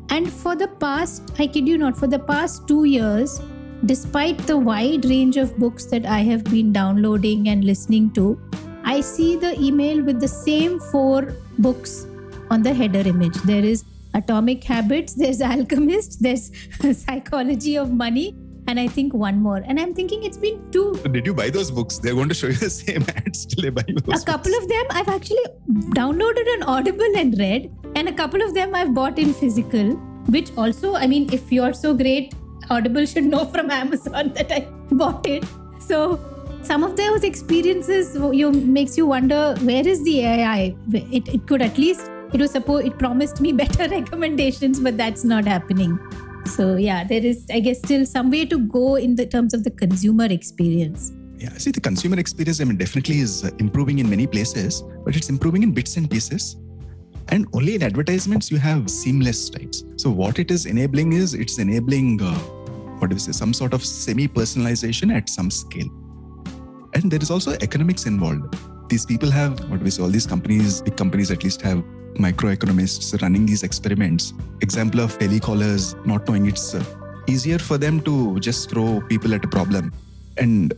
[0.09, 3.41] And for the past, I kid you not, for the past two years,
[3.85, 8.39] despite the wide range of books that I have been downloading and listening to,
[8.83, 12.05] I see the email with the same four books
[12.49, 13.35] on the header image.
[13.43, 16.51] There is Atomic Habits, there's Alchemist, there's
[17.05, 18.35] Psychology of Money,
[18.71, 19.57] and I think one more.
[19.57, 20.95] And I'm thinking it's been two.
[21.15, 21.97] Did you buy those books?
[21.99, 24.23] They're going to show you the same ads till they buy you those.
[24.23, 25.45] A couple of them I've actually
[25.99, 29.91] downloaded on Audible and read, and a couple of them I've bought in physical.
[30.35, 32.33] Which also, I mean, if you're so great,
[32.69, 34.67] Audible should know from Amazon that I
[35.03, 35.43] bought it.
[35.79, 36.19] So
[36.61, 40.75] some of those experiences you makes you wonder where is the AI?
[40.93, 45.25] It, it could at least it was supposed it promised me better recommendations, but that's
[45.25, 45.99] not happening.
[46.45, 49.63] So yeah, there is, I guess, still some way to go in the terms of
[49.63, 51.11] the consumer experience.
[51.37, 55.29] Yeah, see, the consumer experience, I mean, definitely is improving in many places, but it's
[55.29, 56.57] improving in bits and pieces.
[57.29, 59.83] And only in advertisements, you have seamless types.
[59.95, 62.33] So, what it is enabling is it's enabling, uh,
[62.99, 65.89] what do we say, some sort of semi personalization at some scale.
[66.93, 68.55] And there is also economics involved.
[68.89, 71.83] These people have, what do we say, all these companies, big companies at least have
[72.15, 74.33] microeconomists running these experiments.
[74.61, 76.83] Example of telecallers not knowing it's uh,
[77.27, 79.93] easier for them to just throw people at a problem.
[80.37, 80.73] And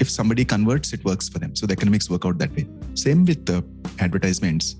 [0.00, 1.56] if somebody converts, it works for them.
[1.56, 2.66] So the economics work out that way.
[2.94, 3.64] Same with the
[3.98, 4.76] advertisements.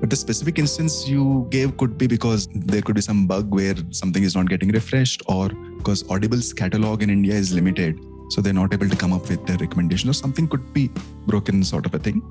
[0.00, 3.74] But the specific instance you gave could be because there could be some bug where
[3.90, 7.98] something is not getting refreshed, or because Audible's catalog in India is limited.
[8.30, 10.90] So they're not able to come up with the recommendation, or something could be
[11.26, 12.22] broken, sort of a thing.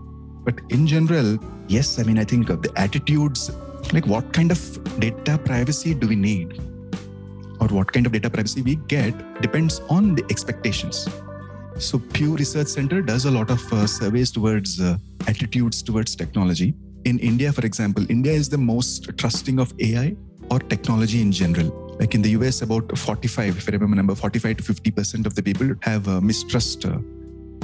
[0.48, 3.52] But in general, yes, I mean, I think the attitudes,
[3.92, 4.60] like what kind of
[4.98, 6.58] data privacy do we need?
[7.60, 11.06] Or what kind of data privacy we get depends on the expectations.
[11.80, 16.74] So, Pew Research Center does a lot of uh, surveys towards uh, attitudes towards technology.
[17.04, 20.16] In India, for example, India is the most trusting of AI
[20.50, 21.98] or technology in general.
[22.00, 25.44] Like in the US, about 45, if I remember number, 45 to 50% of the
[25.44, 27.00] people have uh, mistrust uh,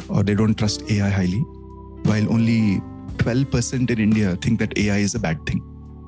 [0.09, 1.45] or they don't trust AI highly
[2.03, 2.81] while only
[3.17, 5.61] 12% in India think that AI is a bad thing.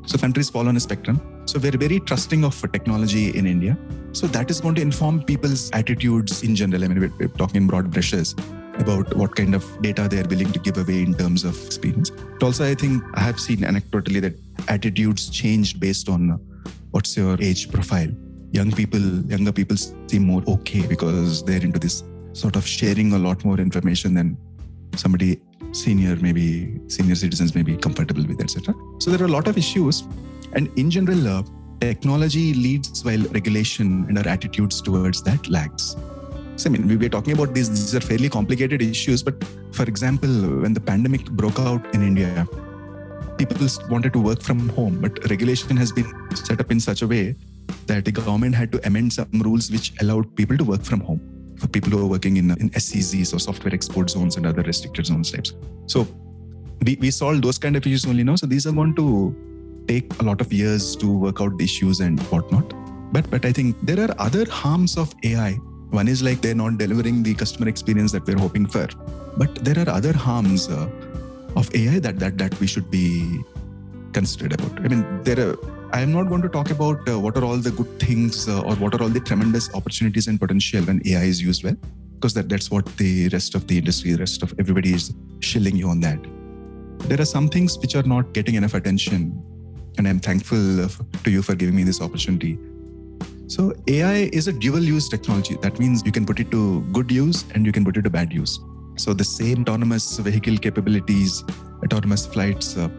[0.05, 1.21] So countries fall on a spectrum.
[1.45, 3.77] So we're very trusting of technology in India.
[4.11, 6.83] So that is going to inform people's attitudes in general.
[6.83, 8.35] I mean, we're, talking in broad brushes
[8.77, 12.09] about what kind of data they're willing to give away in terms of experience.
[12.09, 14.33] But also, I think I have seen anecdotally that
[14.67, 16.37] attitudes changed based on uh,
[16.91, 18.09] what's your age profile.
[18.51, 22.03] Young people, younger people seem more okay because they're into this
[22.33, 24.37] sort of sharing a lot more information than
[24.95, 25.41] somebody
[25.83, 26.47] senior maybe
[26.97, 30.03] senior citizens may be comfortable with etc so there are a lot of issues.
[30.53, 31.43] And in general uh,
[31.79, 35.95] technology leads while regulation and our attitudes towards that lags.
[36.55, 39.83] So i mean we were talking about these these are fairly complicated issues but for
[39.83, 40.29] example
[40.63, 42.47] when the pandemic broke out in india
[43.39, 47.07] people wanted to work from home but regulation has been set up in such a
[47.13, 47.35] way
[47.87, 51.19] that the government had to amend some rules which allowed people to work from home
[51.57, 55.05] for people who are working in, in SEZs or software export zones and other restricted
[55.05, 55.53] zones types.
[55.87, 56.07] So
[56.85, 58.35] we, we solved those kind of issues only now.
[58.35, 59.35] So these are going to
[59.87, 62.73] take a lot of years to work out the issues and whatnot.
[63.11, 65.53] But but I think there are other harms of AI.
[65.91, 68.87] One is like they're not delivering the customer experience that we're hoping for.
[69.37, 70.89] But there are other harms uh,
[71.55, 73.41] of AI that that that we should be
[74.11, 74.79] considered about.
[74.79, 75.55] I mean, there are
[75.95, 78.59] I am not going to talk about uh, what are all the good things uh,
[78.63, 81.77] or what are all the tremendous opportunities and potential when AI is used well,
[82.15, 85.77] because that, that's what the rest of the industry, the rest of everybody is shilling
[85.77, 86.19] you on that.
[87.07, 89.41] There are some things which are not getting enough attention,
[89.97, 90.89] and I'm thankful uh,
[91.23, 92.59] to you for giving me this opportunity.
[93.47, 95.55] So, AI is a dual use technology.
[95.61, 98.09] That means you can put it to good use and you can put it to
[98.09, 98.59] bad use.
[98.97, 101.41] So, the same autonomous vehicle capabilities,
[101.85, 102.89] autonomous flights, uh,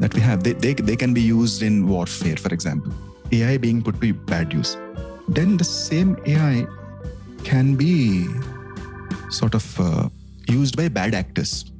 [0.00, 2.92] that we have, they, they, they can be used in warfare, for example.
[3.32, 4.76] AI being put to bad use.
[5.28, 6.66] Then the same AI
[7.42, 8.26] can be
[9.30, 10.08] sort of uh,
[10.48, 11.72] used by bad actors.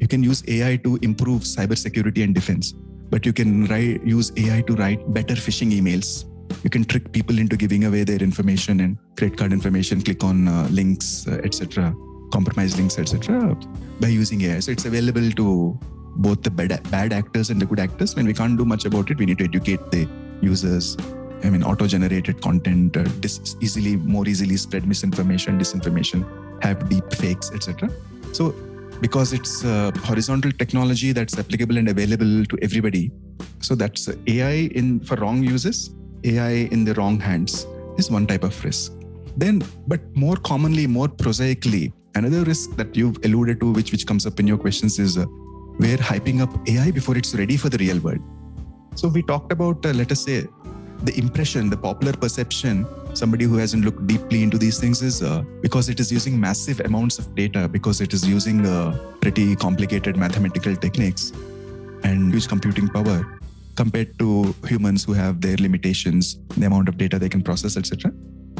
[0.00, 2.72] You can use AI to improve cybersecurity and defense,
[3.10, 6.24] but you can write, use AI to write better phishing emails.
[6.64, 10.48] You can trick people into giving away their information and credit card information, click on
[10.48, 11.94] uh, links, uh, etc.,
[12.32, 13.56] compromise links, etc.,
[14.00, 14.60] by using AI.
[14.60, 15.78] So it's available to
[16.18, 18.14] both the bad, bad actors and the good actors.
[18.14, 20.08] When we can't do much about it, we need to educate the
[20.40, 20.96] users.
[21.44, 26.24] I mean, auto-generated content, uh, dis- easily, more easily spread misinformation, disinformation,
[26.62, 27.88] have deep fakes, etc.
[28.32, 28.50] So,
[29.00, 33.12] because it's horizontal technology that's applicable and available to everybody,
[33.60, 35.90] so that's AI in for wrong uses,
[36.24, 38.92] AI in the wrong hands is one type of risk.
[39.36, 44.26] Then, but more commonly, more prosaically, another risk that you've alluded to, which which comes
[44.26, 45.26] up in your questions, is uh,
[45.78, 48.20] we're hyping up AI before it's ready for the real world.
[48.94, 50.46] So we talked about, uh, let us say,
[51.04, 55.42] the impression, the popular perception, somebody who hasn't looked deeply into these things is uh,
[55.62, 60.16] because it is using massive amounts of data, because it is using uh, pretty complicated
[60.16, 61.30] mathematical techniques
[62.02, 63.38] and huge computing power
[63.76, 68.12] compared to humans who have their limitations, the amount of data they can process, etc.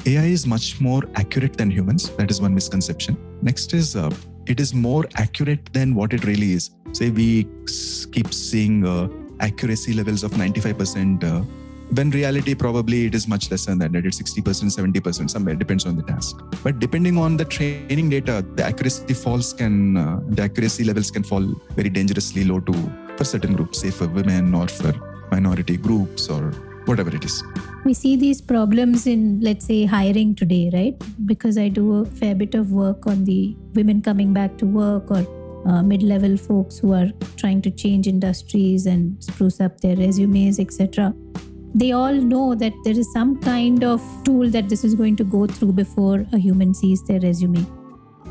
[0.07, 2.11] AI is much more accurate than humans.
[2.11, 3.16] That is one misconception.
[3.42, 4.11] Next is uh,
[4.48, 6.70] it is more accurate than what it really is.
[6.92, 7.46] Say we
[8.12, 9.08] keep seeing uh,
[9.40, 11.40] accuracy levels of 95%, uh,
[11.94, 14.06] when reality probably it is much lesser than that.
[14.06, 16.42] It's 60%, 70%, somewhere depends on the task.
[16.62, 21.22] But depending on the training data, the accuracy falls can uh, the accuracy levels can
[21.22, 21.44] fall
[21.76, 22.74] very dangerously low to
[23.16, 24.92] for certain groups, say for women or for
[25.30, 26.52] minority groups or
[26.88, 27.42] whatever it is.
[27.85, 31.01] We see these problems in, let's say, hiring today, right?
[31.27, 35.11] Because I do a fair bit of work on the women coming back to work
[35.11, 35.27] or
[35.66, 41.14] uh, mid-level folks who are trying to change industries and spruce up their resumes, etc.
[41.74, 45.24] They all know that there is some kind of tool that this is going to
[45.24, 47.66] go through before a human sees their resume,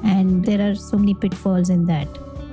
[0.04, 2.08] and there are so many pitfalls in that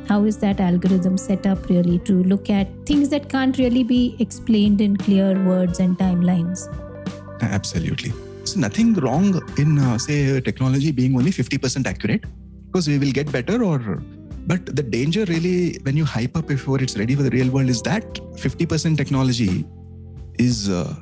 [0.08, 4.16] how is that algorithm set up really to look at things that can't really be
[4.18, 6.68] explained in clear words and timelines?
[7.40, 8.12] Absolutely.
[8.44, 12.24] So nothing wrong in uh, say technology being only 50% accurate
[12.66, 14.02] because we will get better or
[14.46, 17.70] but the danger really when you hype up before it's ready for the real world
[17.70, 18.04] is that
[18.36, 19.64] 50% technology
[20.38, 20.94] is uh,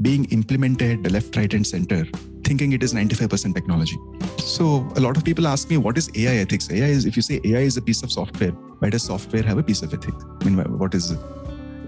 [0.00, 2.06] being implemented left right and center
[2.46, 3.98] thinking it is 95% technology.
[4.38, 4.64] So
[4.96, 6.70] a lot of people ask me, what is AI ethics?
[6.70, 9.58] AI is, if you say AI is a piece of software, why does software have
[9.58, 10.24] a piece of ethics?
[10.40, 11.16] I mean, what is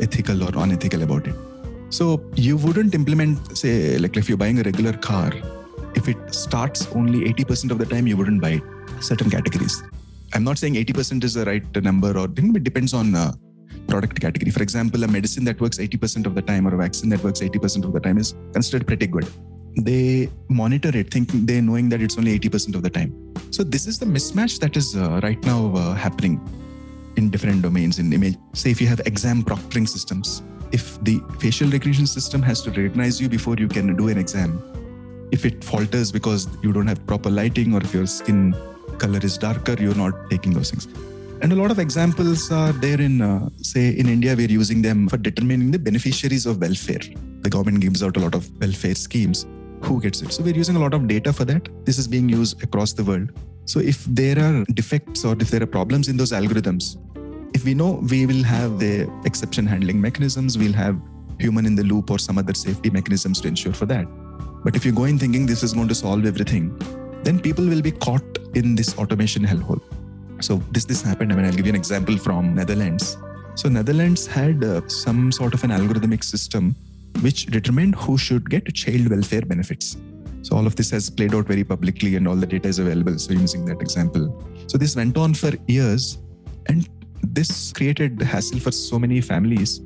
[0.01, 1.37] ethical or unethical about it?
[1.90, 5.33] So you wouldn't implement, say, like if you're buying a regular car,
[5.94, 8.62] if it starts only 80% of the time, you wouldn't buy it.
[9.01, 9.83] Certain categories.
[10.35, 13.33] I'm not saying 80% is the right number or it depends on uh,
[13.87, 14.50] product category.
[14.50, 17.40] For example, a medicine that works 80% of the time or a vaccine that works
[17.40, 19.27] 80% of the time is considered pretty good
[19.85, 23.12] they monitor it thinking they knowing that it's only 80% of the time.
[23.50, 26.40] So this is the mismatch that is uh, right now uh, happening
[27.16, 27.98] in different domains.
[27.98, 32.60] In image say if you have exam proctoring systems if the facial recognition system has
[32.62, 34.62] to recognize you before you can do an exam
[35.33, 38.54] if it falters because you don't have proper lighting or if your skin
[38.98, 40.88] color is darker you're not taking those things.
[41.40, 45.08] And a lot of examples are there in uh, say in india we're using them
[45.08, 47.04] for determining the beneficiaries of welfare.
[47.40, 49.46] The government gives out a lot of welfare schemes
[49.83, 50.33] who gets it.
[50.33, 51.68] So we're using a lot of data for that.
[51.85, 53.31] This is being used across the world.
[53.64, 56.96] So if there are defects or if there are problems in those algorithms,
[57.54, 60.98] if we know we will have the exception handling mechanisms, we'll have
[61.38, 64.06] human in the loop or some other safety mechanisms to ensure for that.
[64.64, 66.76] But if you go in thinking this is going to solve everything,
[67.22, 69.81] then people will be caught in this automation hellhole.
[70.40, 71.33] So this this happened.
[71.33, 73.16] I mean, I'll give you an example from Netherlands.
[73.54, 76.76] So Netherlands had uh, some sort of an algorithmic system
[77.21, 79.96] which determined who should get child welfare benefits.
[80.42, 83.19] So all of this has played out very publicly, and all the data is available.
[83.19, 86.19] So using that example, so this went on for years,
[86.66, 86.88] and
[87.23, 89.81] this created the hassle for so many families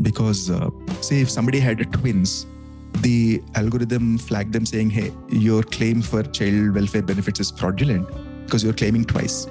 [0.00, 0.70] because uh,
[1.00, 2.46] say if somebody had twins
[3.00, 8.06] the algorithm flagged them saying hey your claim for child welfare benefits is fraudulent
[8.44, 9.46] because you're claiming twice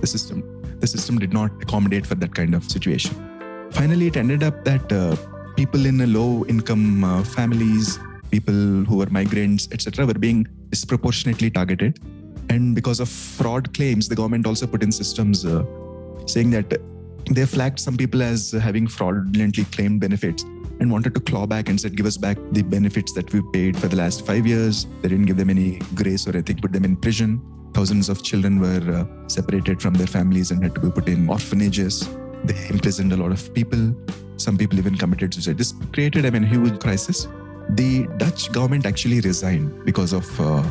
[0.00, 0.42] the system
[0.80, 3.14] the system did not accommodate for that kind of situation
[3.70, 5.14] finally it ended up that uh,
[5.60, 7.98] people in low income uh, families
[8.34, 10.40] people who were migrants etc were being
[10.74, 11.98] disproportionately targeted
[12.54, 15.64] and because of fraud claims the government also put in systems uh,
[16.34, 16.78] saying that
[17.30, 20.44] they flagged some people as having fraudulently claimed benefits
[20.80, 23.78] and wanted to claw back and said, give us back the benefits that we paid
[23.78, 24.86] for the last five years.
[25.02, 27.40] They didn't give them any grace or I think put them in prison.
[27.74, 31.28] Thousands of children were uh, separated from their families and had to be put in
[31.28, 32.08] orphanages.
[32.44, 33.94] They imprisoned a lot of people.
[34.36, 35.58] Some people even committed suicide.
[35.58, 37.26] This created, I mean, a huge crisis.
[37.70, 40.62] The Dutch government actually resigned because of uh,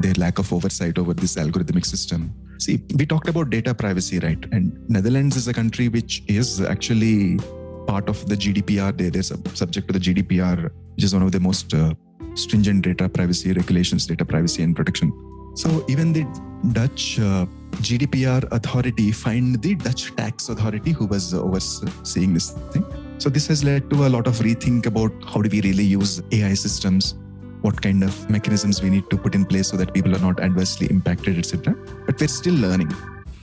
[0.00, 2.32] their lack of oversight over this algorithmic system.
[2.58, 4.42] See, we talked about data privacy, right?
[4.52, 7.38] And Netherlands is a country which is actually
[7.86, 8.96] part of the GDPR.
[8.96, 11.94] They, they're subject to the GDPR, which is one of the most uh,
[12.34, 15.12] stringent data privacy regulations, data privacy and protection.
[15.54, 16.24] So even the
[16.72, 17.46] Dutch uh,
[17.78, 22.84] GDPR authority fined the Dutch tax authority who was overseeing this thing.
[23.18, 26.22] So this has led to a lot of rethink about how do we really use
[26.32, 27.14] AI systems,
[27.62, 30.40] what kind of mechanisms we need to put in place so that people are not
[30.40, 31.74] adversely impacted, etc.
[32.06, 32.92] But we're still learning.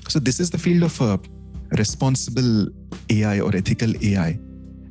[0.07, 1.17] So this is the field of uh,
[1.71, 2.67] responsible
[3.09, 4.39] AI or ethical AI.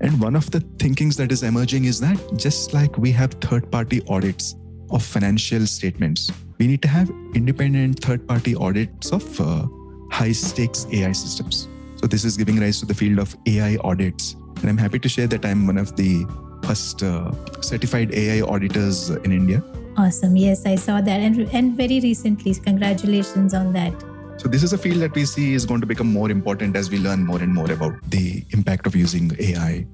[0.01, 3.70] And one of the thinkings that is emerging is that just like we have third
[3.70, 4.57] party audits
[4.91, 9.66] of financial statements, we need to have independent third party audits of uh,
[10.11, 11.68] high stakes AI systems.
[11.97, 14.37] So, this is giving rise to the field of AI audits.
[14.61, 16.26] And I'm happy to share that I'm one of the
[16.64, 17.30] first uh,
[17.61, 19.62] certified AI auditors in India.
[19.97, 20.37] Awesome.
[20.37, 21.20] Yes, I saw that.
[21.20, 23.95] And, and very recently, congratulations on that.
[24.39, 26.91] So this is a field that we see is going to become more important as
[26.91, 29.87] we learn more and more about the impact of using AI.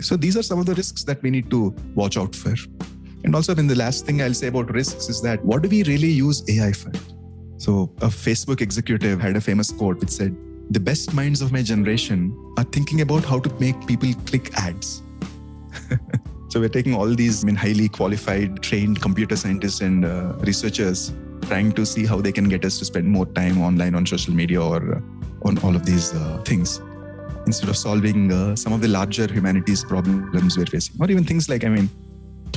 [0.00, 2.54] So these are some of the risks that we need to watch out for.
[3.24, 5.82] And also, then the last thing I'll say about risks is that what do we
[5.84, 6.92] really use AI for?
[7.56, 10.36] So a Facebook executive had a famous quote which said,
[10.70, 15.02] "The best minds of my generation are thinking about how to make people click ads."
[16.48, 21.12] so we're taking all these I mean, highly qualified, trained computer scientists and uh, researchers
[21.42, 24.34] trying to see how they can get us to spend more time online on social
[24.34, 25.00] media or uh,
[25.48, 26.80] on all of these uh, things
[27.46, 31.48] instead of solving uh, some of the larger humanities problems we're facing or even things
[31.48, 31.88] like i mean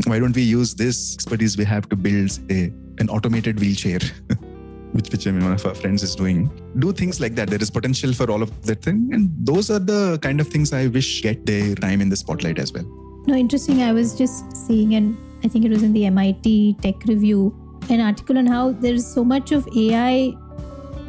[0.05, 3.99] why don't we use this expertise we have to build a, an automated wheelchair
[4.93, 6.49] which, which I mean, one of our friends is doing.
[6.79, 7.49] Do things like that.
[7.49, 9.09] There is potential for all of that thing.
[9.13, 12.59] And those are the kind of things I wish get their time in the spotlight
[12.59, 12.85] as well.
[13.27, 13.81] No, interesting.
[13.83, 17.55] I was just seeing, and I think it was in the MIT Tech Review,
[17.89, 20.33] an article on how there's so much of AI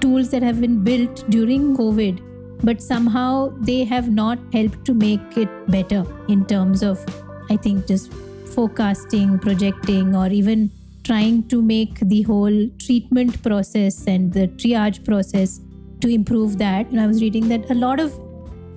[0.00, 2.20] tools that have been built during COVID,
[2.62, 7.04] but somehow they have not helped to make it better in terms of,
[7.50, 8.12] I think, just
[8.54, 10.70] forecasting, projecting, or even
[11.04, 15.60] trying to make the whole treatment process and the triage process
[16.00, 16.86] to improve that.
[16.90, 18.12] And I was reading that a lot of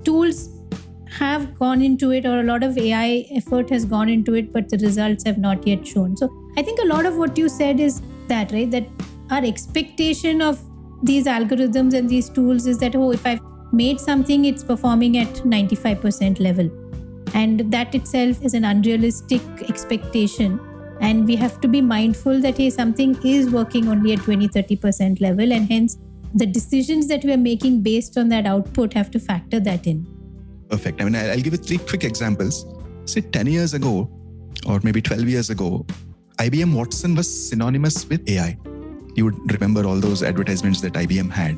[0.04, 0.50] tools
[1.20, 4.70] have gone into it, or a lot of AI effort has gone into it, but
[4.70, 6.18] the results have not yet shown.
[6.18, 8.70] So I think a lot of what you said is that, right?
[8.70, 8.88] That
[9.30, 10.60] our expectation of
[11.04, 15.28] these algorithms and these tools is that, oh, if I've made something, it's performing at
[15.36, 16.70] 95% level.
[17.34, 20.60] And that itself is an unrealistic expectation.
[21.02, 25.20] And we have to be mindful that, hey, something is working only at 20, 30%
[25.20, 25.52] level.
[25.52, 25.98] And hence,
[26.34, 30.06] the decisions that we are making based on that output have to factor that in.
[30.70, 31.02] Perfect.
[31.02, 32.66] I mean, I'll give you three quick examples.
[33.06, 34.10] Say 10 years ago,
[34.68, 35.86] or maybe 12 years ago,
[36.38, 38.58] IBM Watson was synonymous with AI.
[39.16, 41.56] You would remember all those advertisements that IBM had,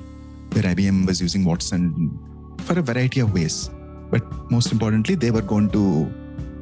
[0.53, 2.19] where IBM was using Watson
[2.59, 3.69] for a variety of ways.
[4.09, 6.11] But most importantly, they were going to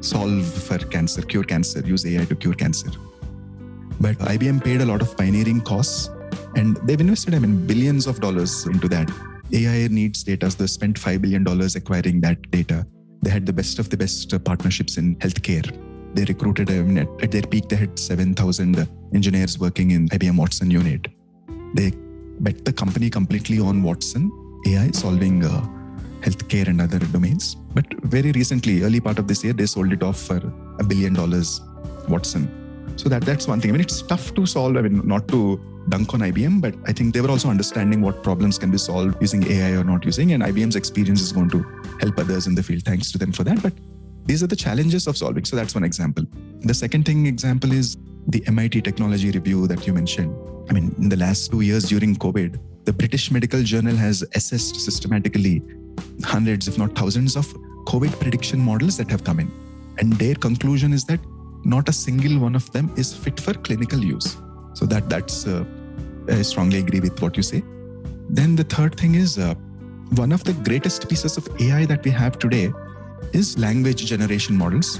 [0.00, 2.90] solve for cancer, cure cancer, use AI to cure cancer.
[4.00, 6.10] But IBM paid a lot of pioneering costs
[6.54, 9.10] and they've invested, I mean, billions of dollars into that.
[9.52, 12.86] AI needs data, so they spent $5 billion acquiring that data.
[13.22, 15.72] They had the best of the best partnerships in healthcare
[16.16, 20.36] they recruited, I mean, at, at their peak, they had 7,000 engineers working in IBM
[20.36, 21.08] Watson unit.
[21.74, 21.92] They
[22.40, 24.32] bet the company completely on Watson
[24.66, 25.66] AI solving uh,
[26.26, 27.54] healthcare and other domains.
[27.74, 30.38] But very recently, early part of this year, they sold it off for
[30.80, 31.60] a billion dollars,
[32.08, 32.44] Watson.
[32.96, 33.70] So that that's one thing.
[33.70, 34.76] I mean, it's tough to solve.
[34.76, 38.22] I mean, not to dunk on IBM, but I think they were also understanding what
[38.22, 40.32] problems can be solved using AI or not using.
[40.32, 41.62] And IBM's experience is going to
[42.00, 42.82] help others in the field.
[42.84, 43.62] Thanks to them for that.
[43.62, 43.74] But
[44.24, 45.44] these are the challenges of solving.
[45.44, 46.24] So that's one example.
[46.62, 47.96] The second thing example is
[48.28, 50.34] the MIT Technology Review that you mentioned.
[50.68, 54.76] I mean, in the last two years during COVID, the British Medical Journal has assessed
[54.76, 55.62] systematically
[56.24, 57.46] hundreds, if not thousands, of
[57.84, 59.50] COVID prediction models that have come in.
[59.98, 61.20] And their conclusion is that
[61.64, 64.36] not a single one of them is fit for clinical use.
[64.74, 65.64] So that that's uh,
[66.28, 67.62] I strongly agree with what you say.
[68.28, 69.54] Then the third thing is uh,
[70.14, 72.72] one of the greatest pieces of AI that we have today
[73.32, 74.98] is language generation models.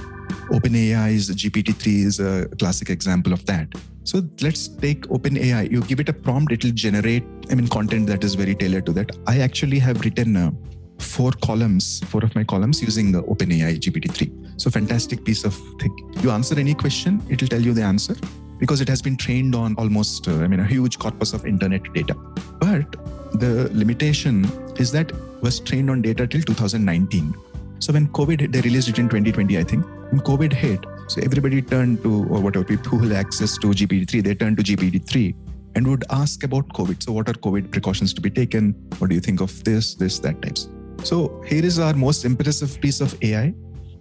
[0.49, 3.67] OpenAI's GPT-3 is a classic example of that.
[4.03, 5.69] So let's take OpenAI.
[5.71, 8.85] You give it a prompt, it will generate, I mean, content that is very tailored
[8.85, 9.11] to that.
[9.27, 10.51] I actually have written uh,
[10.99, 14.61] four columns, four of my columns using the OpenAI GPT-3.
[14.61, 15.95] So fantastic piece of thing.
[16.21, 18.15] You answer any question, it will tell you the answer
[18.59, 21.93] because it has been trained on almost, uh, I mean, a huge corpus of internet
[21.93, 22.15] data.
[22.59, 22.91] But
[23.39, 24.45] the limitation
[24.77, 27.35] is that was trained on data till 2019.
[27.79, 29.85] So when COVID hit, they released it in 2020, I think.
[30.11, 34.23] When COVID hit, so everybody turned to, or whatever people who had access to GPT-3,
[34.23, 35.35] they turned to GPT-3
[35.75, 37.03] and would ask about COVID.
[37.03, 38.71] So what are COVID precautions to be taken?
[38.97, 40.69] What do you think of this, this, that types?
[41.03, 43.53] So here is our most impressive piece of AI,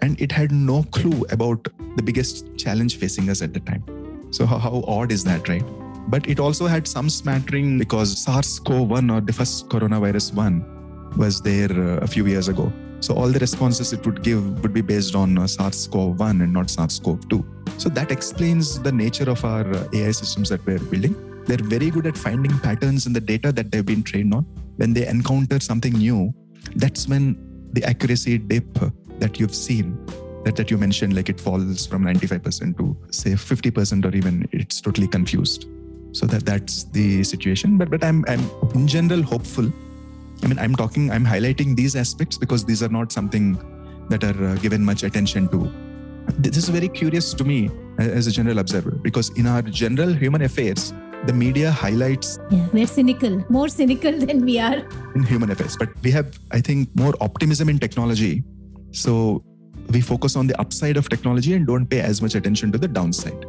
[0.03, 1.67] and it had no clue about
[1.97, 3.85] the biggest challenge facing us at the time.
[4.31, 5.65] So how, how odd is that, right?
[6.09, 10.65] But it also had some smattering because SARS-CoV-1 or the first coronavirus one
[11.17, 12.73] was there uh, a few years ago.
[13.01, 16.71] So all the responses it would give would be based on uh, SARS-CoV-1 and not
[16.71, 17.81] SARS-CoV-2.
[17.81, 21.15] So that explains the nature of our uh, AI systems that we're building.
[21.45, 24.45] They're very good at finding patterns in the data that they've been trained on.
[24.77, 26.33] When they encounter something new,
[26.75, 27.37] that's when
[27.73, 28.79] the accuracy dip
[29.19, 29.97] that you've seen
[30.45, 34.81] that, that you mentioned like it falls from 95% to say 50% or even it's
[34.81, 35.67] totally confused.
[36.13, 37.77] So that that's the situation.
[37.77, 38.41] But but i'm i'm
[38.75, 39.71] in general hopeful.
[40.43, 43.59] I mean i'm talking i'm highlighting these aspects because these are not something
[44.09, 45.71] that are uh, given much attention to.
[46.39, 50.43] This is very curious to me as a general observer because in our general human
[50.43, 50.93] affairs
[51.27, 54.79] the media highlights yeah we're cynical more cynical than we are.
[55.15, 58.43] in human affairs but we have i think more optimism in technology.
[58.93, 59.45] So
[59.91, 62.89] we focus on the upside of technology and don't pay as much attention to the
[62.89, 63.45] downside.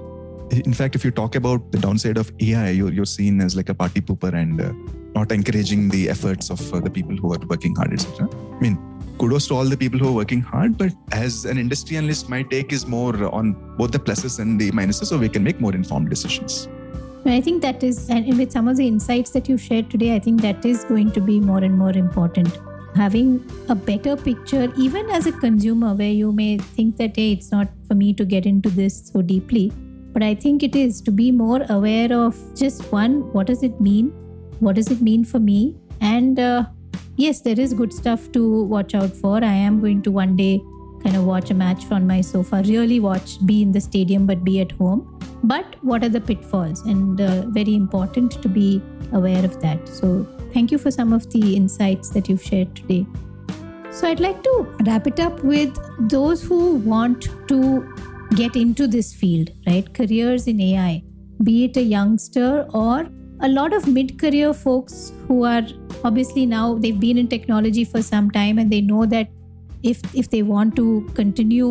[0.52, 3.70] In fact if you talk about the downside of ai you're, you're seen as like
[3.70, 4.72] a party pooper and uh,
[5.14, 8.78] not encouraging the efforts of uh, the people who are working hard etc i mean
[9.20, 12.42] kudos to all the people who are working hard but as an industry analyst my
[12.44, 15.76] take is more on both the pluses and the minuses so we can make more
[15.76, 16.70] informed decisions
[17.32, 20.20] I think that is, and with some of the insights that you shared today, I
[20.20, 22.58] think that is going to be more and more important.
[22.96, 27.52] Having a better picture, even as a consumer, where you may think that, hey, it's
[27.52, 29.72] not for me to get into this so deeply.
[30.14, 33.80] But I think it is to be more aware of just one, what does it
[33.80, 34.08] mean?
[34.60, 35.76] What does it mean for me?
[36.02, 36.66] And uh,
[37.18, 39.44] yes, there is good stuff to watch out for.
[39.44, 40.62] I am going to one day
[41.04, 44.44] kind of watch a match from my sofa, really watch, be in the stadium, but
[44.44, 45.20] be at home.
[45.44, 46.82] But what are the pitfalls?
[46.82, 48.82] And uh, very important to be
[49.14, 49.88] aware of that.
[49.88, 53.06] So thank you for some of the insights that you've shared today.
[53.98, 54.52] So i'd like to
[54.86, 55.78] wrap it up with
[56.10, 57.60] those who want to
[58.36, 59.92] get into this field right?
[59.92, 61.04] Careers in ai
[61.44, 63.08] be it a youngster or
[63.42, 65.64] a lot of mid-career folks who are
[66.04, 69.30] obviously now they've been in technology for some time and they know that
[69.92, 70.88] if if they want to
[71.20, 71.70] continue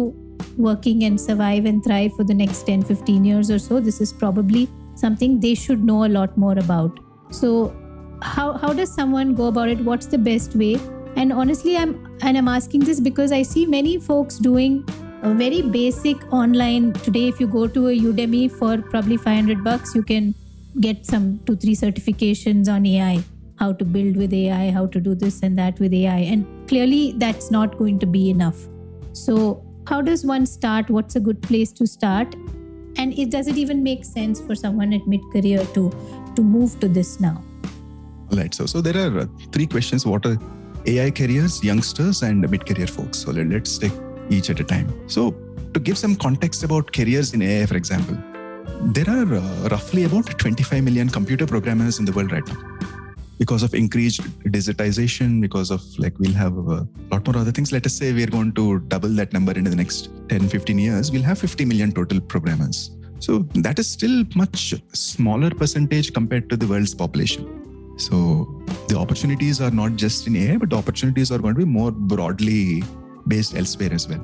[0.57, 4.13] working and survive and thrive for the next 10 15 years or so this is
[4.13, 7.01] probably something they should know a lot more about.
[7.31, 7.77] So
[8.23, 9.81] how, how does someone go about it?
[9.81, 10.79] What's the best way?
[11.17, 11.93] And honestly i'm
[12.23, 14.85] and i'm asking this because i see many folks doing
[15.23, 16.93] a very basic online.
[16.93, 20.35] Today if you go to a udemy for probably 500 bucks you can
[20.81, 23.25] get some two three certifications on ai
[23.59, 27.15] how to build with ai how to do this and that with ai and clearly
[27.17, 28.67] that's not going to be enough.
[29.13, 30.91] So how does one start?
[30.91, 32.35] What's a good place to start?
[32.99, 35.91] And it does it even make sense for someone at mid career to
[36.35, 37.43] to move to this now?
[38.31, 38.55] All right.
[38.55, 40.07] so so there are uh, three questions.
[40.07, 40.37] What are
[40.87, 43.19] ai careers youngsters and mid career folks?
[43.19, 43.93] So let, let's take
[44.29, 44.93] each at a time.
[45.09, 45.35] So
[45.77, 48.17] to give some context about careers in ai for example
[48.97, 52.96] there are uh, roughly about 25 million computer programmers in the world right now
[53.39, 57.73] because of increased digitization, because of like we'll have a lot more other things.
[57.73, 61.13] Let us say we're going to double that number in the next 10, 15 years,
[61.13, 62.91] we'll have 50 million total programmers.
[63.19, 67.63] So that is still much smaller percentage compared to the world's population.
[67.99, 71.65] So the opportunities are not just in AI, but the opportunities are going to be
[71.65, 72.83] more broadly
[73.27, 74.21] based elsewhere as well.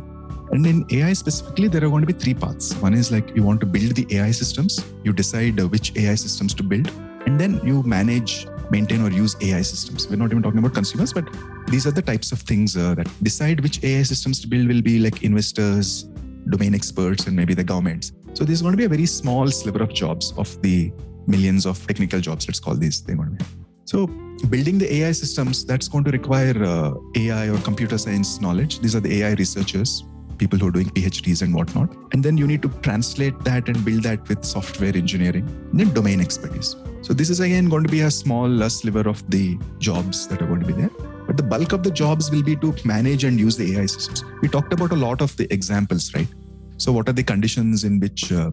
[0.53, 2.75] And in AI specifically, there are going to be three paths.
[2.77, 6.53] One is like you want to build the AI systems, you decide which AI systems
[6.55, 6.91] to build,
[7.25, 10.09] and then you manage, maintain, or use AI systems.
[10.09, 11.25] We're not even talking about consumers, but
[11.69, 14.83] these are the types of things uh, that decide which AI systems to build will
[14.83, 16.05] be like investors,
[16.49, 18.13] domain experts, and maybe the governments.
[18.35, 20.93] So there's going to be a very small sliver of jobs of the
[21.27, 23.03] millions of technical jobs, let's call these.
[23.03, 23.51] They're going to be.
[23.85, 24.07] So
[24.49, 28.81] building the AI systems, that's going to require uh, AI or computer science knowledge.
[28.81, 30.05] These are the AI researchers,
[30.39, 31.95] people who are doing PhDs and whatnot.
[32.13, 35.93] And then you need to translate that and build that with software engineering and then
[35.93, 36.75] domain expertise.
[37.03, 40.47] So this is again going to be a small sliver of the jobs that are
[40.47, 40.91] going to be there.
[41.27, 44.25] But the bulk of the jobs will be to manage and use the AI systems.
[44.41, 46.29] We talked about a lot of the examples, right?
[46.77, 48.53] So what are the conditions in which uh,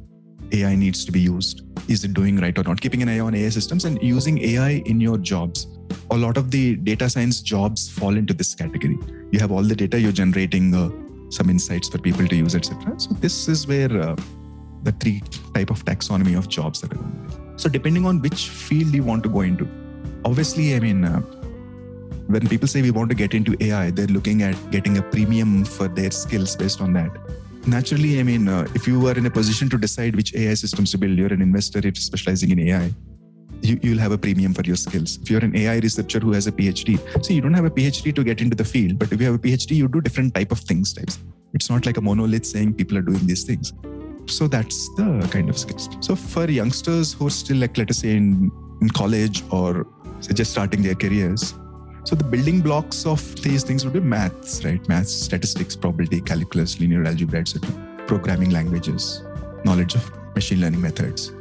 [0.51, 1.61] AI needs to be used?
[1.87, 2.81] Is it doing right or not?
[2.81, 5.67] Keeping an eye on AI systems and using AI in your jobs.
[6.09, 8.97] A lot of the data science jobs fall into this category.
[9.31, 10.89] You have all the data, you're generating uh,
[11.29, 12.99] some insights for people to use, etc.
[12.99, 14.15] So this is where uh,
[14.81, 15.21] the three
[15.53, 17.48] type of taxonomy of jobs that are going to be.
[17.59, 19.67] So depending on which field you want to go into,
[20.25, 21.19] obviously, I mean, uh,
[22.27, 25.65] when people say we want to get into AI, they're looking at getting a premium
[25.65, 27.11] for their skills based on that
[27.69, 30.91] naturally, I mean, uh, if you are in a position to decide which AI systems
[30.91, 32.93] to build, you're an investor if specializing in AI,
[33.61, 35.19] you, you'll have a premium for your skills.
[35.21, 38.15] If you're an AI researcher who has a PhD, so you don't have a PhD
[38.15, 40.51] to get into the field, but if you have a PhD, you do different type
[40.51, 41.19] of things types.
[41.53, 43.73] It's not like a monolith saying people are doing these things.
[44.29, 45.89] So that's the kind of skills.
[46.01, 48.51] So for youngsters who are still like, let us say in,
[48.81, 49.87] in college or
[50.19, 51.55] say just starting their careers,
[52.03, 54.87] so the building blocks of these things would be maths, right?
[54.87, 57.69] Maths, statistics, probability, calculus, linear algebra, etc.
[58.07, 59.23] Programming languages,
[59.65, 61.33] knowledge of machine learning methods.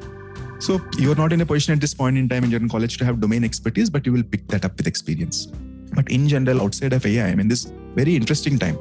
[0.58, 2.98] So you're not in a position at this point in time and you're in college
[2.98, 5.46] to have domain expertise, but you will pick that up with experience.
[5.94, 8.76] But in general, outside of AI, I mean, this very interesting time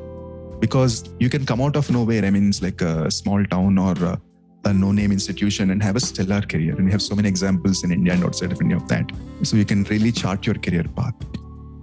[0.59, 2.25] because you can come out of nowhere.
[2.25, 4.21] I mean, it's like a small town or a,
[4.65, 6.75] a no-name institution and have a stellar career.
[6.75, 9.09] And we have so many examples in India and outside of India of that.
[9.43, 11.13] So you can really chart your career path.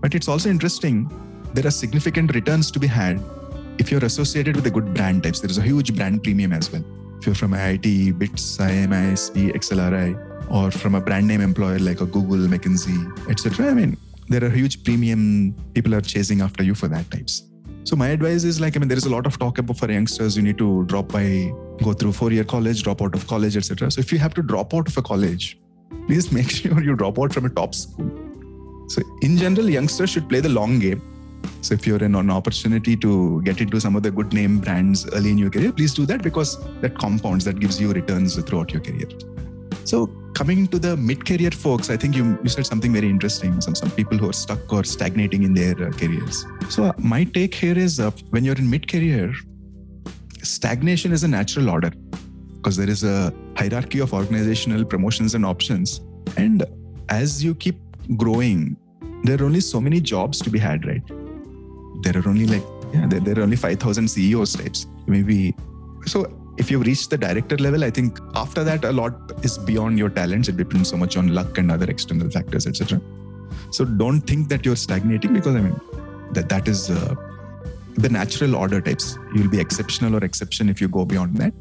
[0.00, 1.10] But it's also interesting,
[1.54, 3.20] there are significant returns to be had
[3.78, 5.40] if you're associated with a good brand types.
[5.40, 6.84] There is a huge brand premium as well.
[7.18, 12.06] If you're from IIT, BITS, IMISP, XLRI, or from a brand name employer like a
[12.06, 13.70] Google, McKinsey, etc.
[13.70, 13.96] I mean,
[14.28, 17.42] there are huge premium people are chasing after you for that types.
[17.84, 19.90] So my advice is like, I mean, there is a lot of talk about for
[19.90, 20.36] youngsters.
[20.36, 23.90] You need to drop by, go through four-year college, drop out of college, etc.
[23.90, 25.60] So if you have to drop out of a college,
[26.06, 28.24] please make sure you drop out from a top school
[28.86, 31.02] so, in general, youngsters should play the long game.
[31.62, 35.06] So, if you're in an opportunity to get into some of the good name brands
[35.12, 38.72] early in your career, please do that because that compounds, that gives you returns throughout
[38.72, 39.08] your career.
[39.84, 43.60] So, coming to the mid-career folks, I think you, you said something very interesting.
[43.60, 46.46] Some some people who are stuck or stagnating in their uh, careers.
[46.70, 49.34] So, uh, my take here is uh, when you're in mid-career,
[50.42, 51.90] stagnation is a natural order
[52.56, 56.00] because there is a hierarchy of organizational promotions and options.
[56.38, 56.64] And
[57.10, 57.78] as you keep
[58.16, 58.76] growing,
[59.22, 61.02] there are only so many jobs to be had, right?
[62.02, 62.62] There are only like,
[62.92, 64.86] yeah, there, there are only 5,000 CEOs types.
[65.06, 65.54] Maybe.
[66.06, 66.24] So
[66.56, 70.08] if you've reached the director level, I think after that, a lot is beyond your
[70.08, 70.48] talents.
[70.48, 73.00] It depends so much on luck and other external factors, etc.
[73.70, 75.80] So don't think that you're stagnating because I mean,
[76.32, 77.14] that that is uh,
[77.94, 79.18] the natural order types.
[79.34, 81.52] You'll be exceptional or exception if you go beyond that.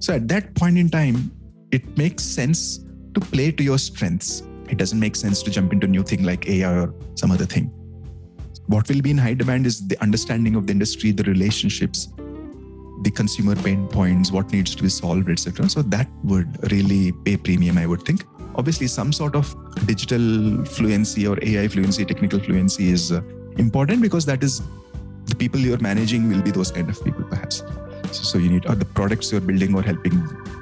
[0.00, 1.30] So at that point in time,
[1.70, 2.78] it makes sense
[3.14, 4.42] to play to your strengths
[4.72, 7.66] it doesn't make sense to jump into new thing like AI or some other thing.
[8.68, 12.08] What will be in high demand is the understanding of the industry, the relationships,
[13.02, 15.68] the consumer pain points, what needs to be solved, etc.
[15.68, 18.24] So that would really pay premium, I would think.
[18.54, 19.54] Obviously, some sort of
[19.86, 23.22] digital fluency or AI fluency, technical fluency is uh,
[23.56, 24.62] important because that is
[25.26, 27.62] the people you're managing will be those kind of people, perhaps.
[28.12, 30.12] So, so you need, or the products you're building or helping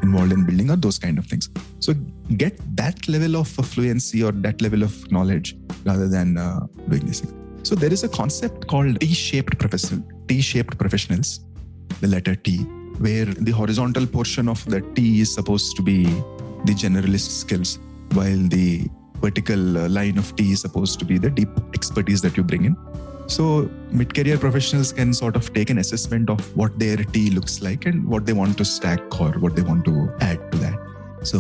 [0.03, 1.51] involved in building, or those kind of things.
[1.80, 1.95] So
[2.36, 7.22] get that level of fluency or that level of knowledge rather than uh, doing this.
[7.62, 11.41] So there is a concept called T-shaped professional, T-shaped professionals,
[12.01, 12.59] the letter T,
[12.99, 16.05] where the horizontal portion of the T is supposed to be
[16.64, 17.78] the generalist skills,
[18.12, 18.88] while the
[19.20, 22.64] vertical uh, line of T is supposed to be the deep expertise that you bring
[22.64, 22.76] in.
[23.26, 27.86] So mid-career professionals can sort of take an assessment of what their T looks like
[27.86, 30.78] and what they want to stack or what they want to add to that.
[31.22, 31.38] So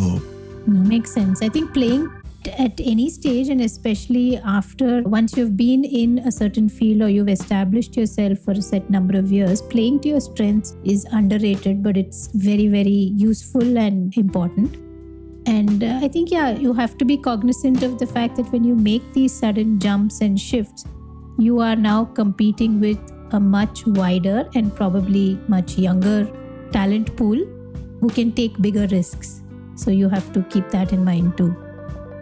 [0.66, 1.42] no, makes sense.
[1.42, 2.08] I think playing
[2.48, 7.28] at any stage and especially after once you've been in a certain field or you've
[7.28, 11.96] established yourself for a set number of years playing to your strengths is underrated but
[11.96, 14.76] it's very very useful and important
[15.46, 18.62] And uh, I think, yeah, you have to be cognizant of the fact that when
[18.64, 20.84] you make these sudden jumps and shifts,
[21.38, 22.98] you are now competing with
[23.32, 26.28] a much wider and probably much younger
[26.72, 27.36] talent pool
[28.00, 29.42] who can take bigger risks.
[29.76, 31.56] So you have to keep that in mind too.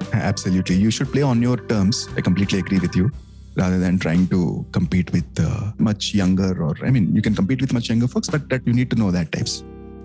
[0.13, 0.77] Absolutely.
[0.77, 2.09] You should play on your terms.
[2.17, 3.11] I completely agree with you.
[3.57, 7.61] Rather than trying to compete with uh, much younger, or I mean, you can compete
[7.61, 9.65] with much younger folks, but that you need to know that types.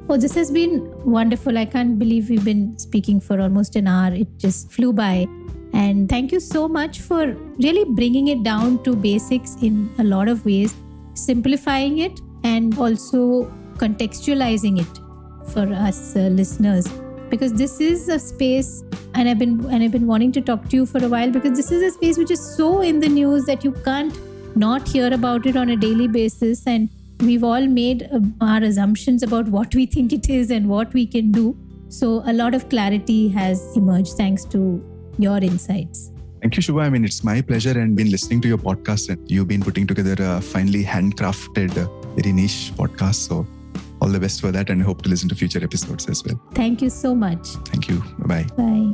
[0.09, 1.57] Oh, this has been wonderful.
[1.57, 4.11] I can't believe we've been speaking for almost an hour.
[4.13, 5.27] It just flew by.
[5.73, 7.27] And thank you so much for
[7.59, 10.73] really bringing it down to basics in a lot of ways,
[11.13, 13.45] simplifying it, and also
[13.77, 14.99] contextualizing it
[15.51, 16.87] for us uh, listeners
[17.33, 18.83] because this is a space
[19.15, 21.57] and I've been and I've been wanting to talk to you for a while because
[21.59, 24.19] this is a space which is so in the news that you can't
[24.63, 26.89] not hear about it on a daily basis and
[27.21, 28.19] we've all made uh,
[28.49, 31.45] our assumptions about what we think it is and what we can do
[31.89, 34.65] so a lot of clarity has emerged thanks to
[35.17, 36.09] your insights
[36.43, 36.81] Thank you, Subha.
[36.83, 39.87] I mean, it's my pleasure and been listening to your podcast and you've been putting
[39.87, 43.29] together a finely handcrafted, uh, very niche podcast.
[43.29, 43.47] So
[44.03, 46.39] all the best for that and hope to listen to future episodes as well.
[46.53, 47.47] Thank you so much.
[47.71, 48.03] Thank you.
[48.19, 48.43] Bye-bye.
[48.57, 48.91] Bye.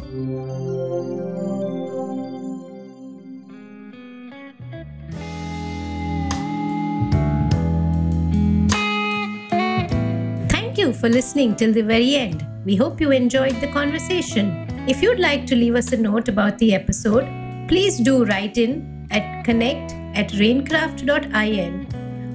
[10.50, 12.46] Thank you for listening till the very end.
[12.66, 14.68] We hope you enjoyed the conversation.
[14.88, 17.28] If you'd like to leave us a note about the episode,
[17.68, 21.88] please do write in at connect at rainkraft.in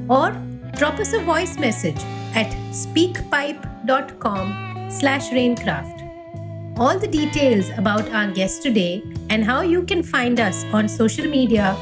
[0.08, 0.32] or
[0.76, 2.02] drop us a voice message
[2.34, 6.00] at speakpipe.com slash rainkraft.
[6.76, 11.26] All the details about our guest today and how you can find us on social
[11.26, 11.76] media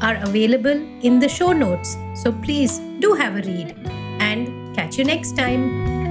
[0.00, 1.96] are available in the show notes.
[2.14, 3.76] So please do have a read
[4.20, 6.03] and catch you next time.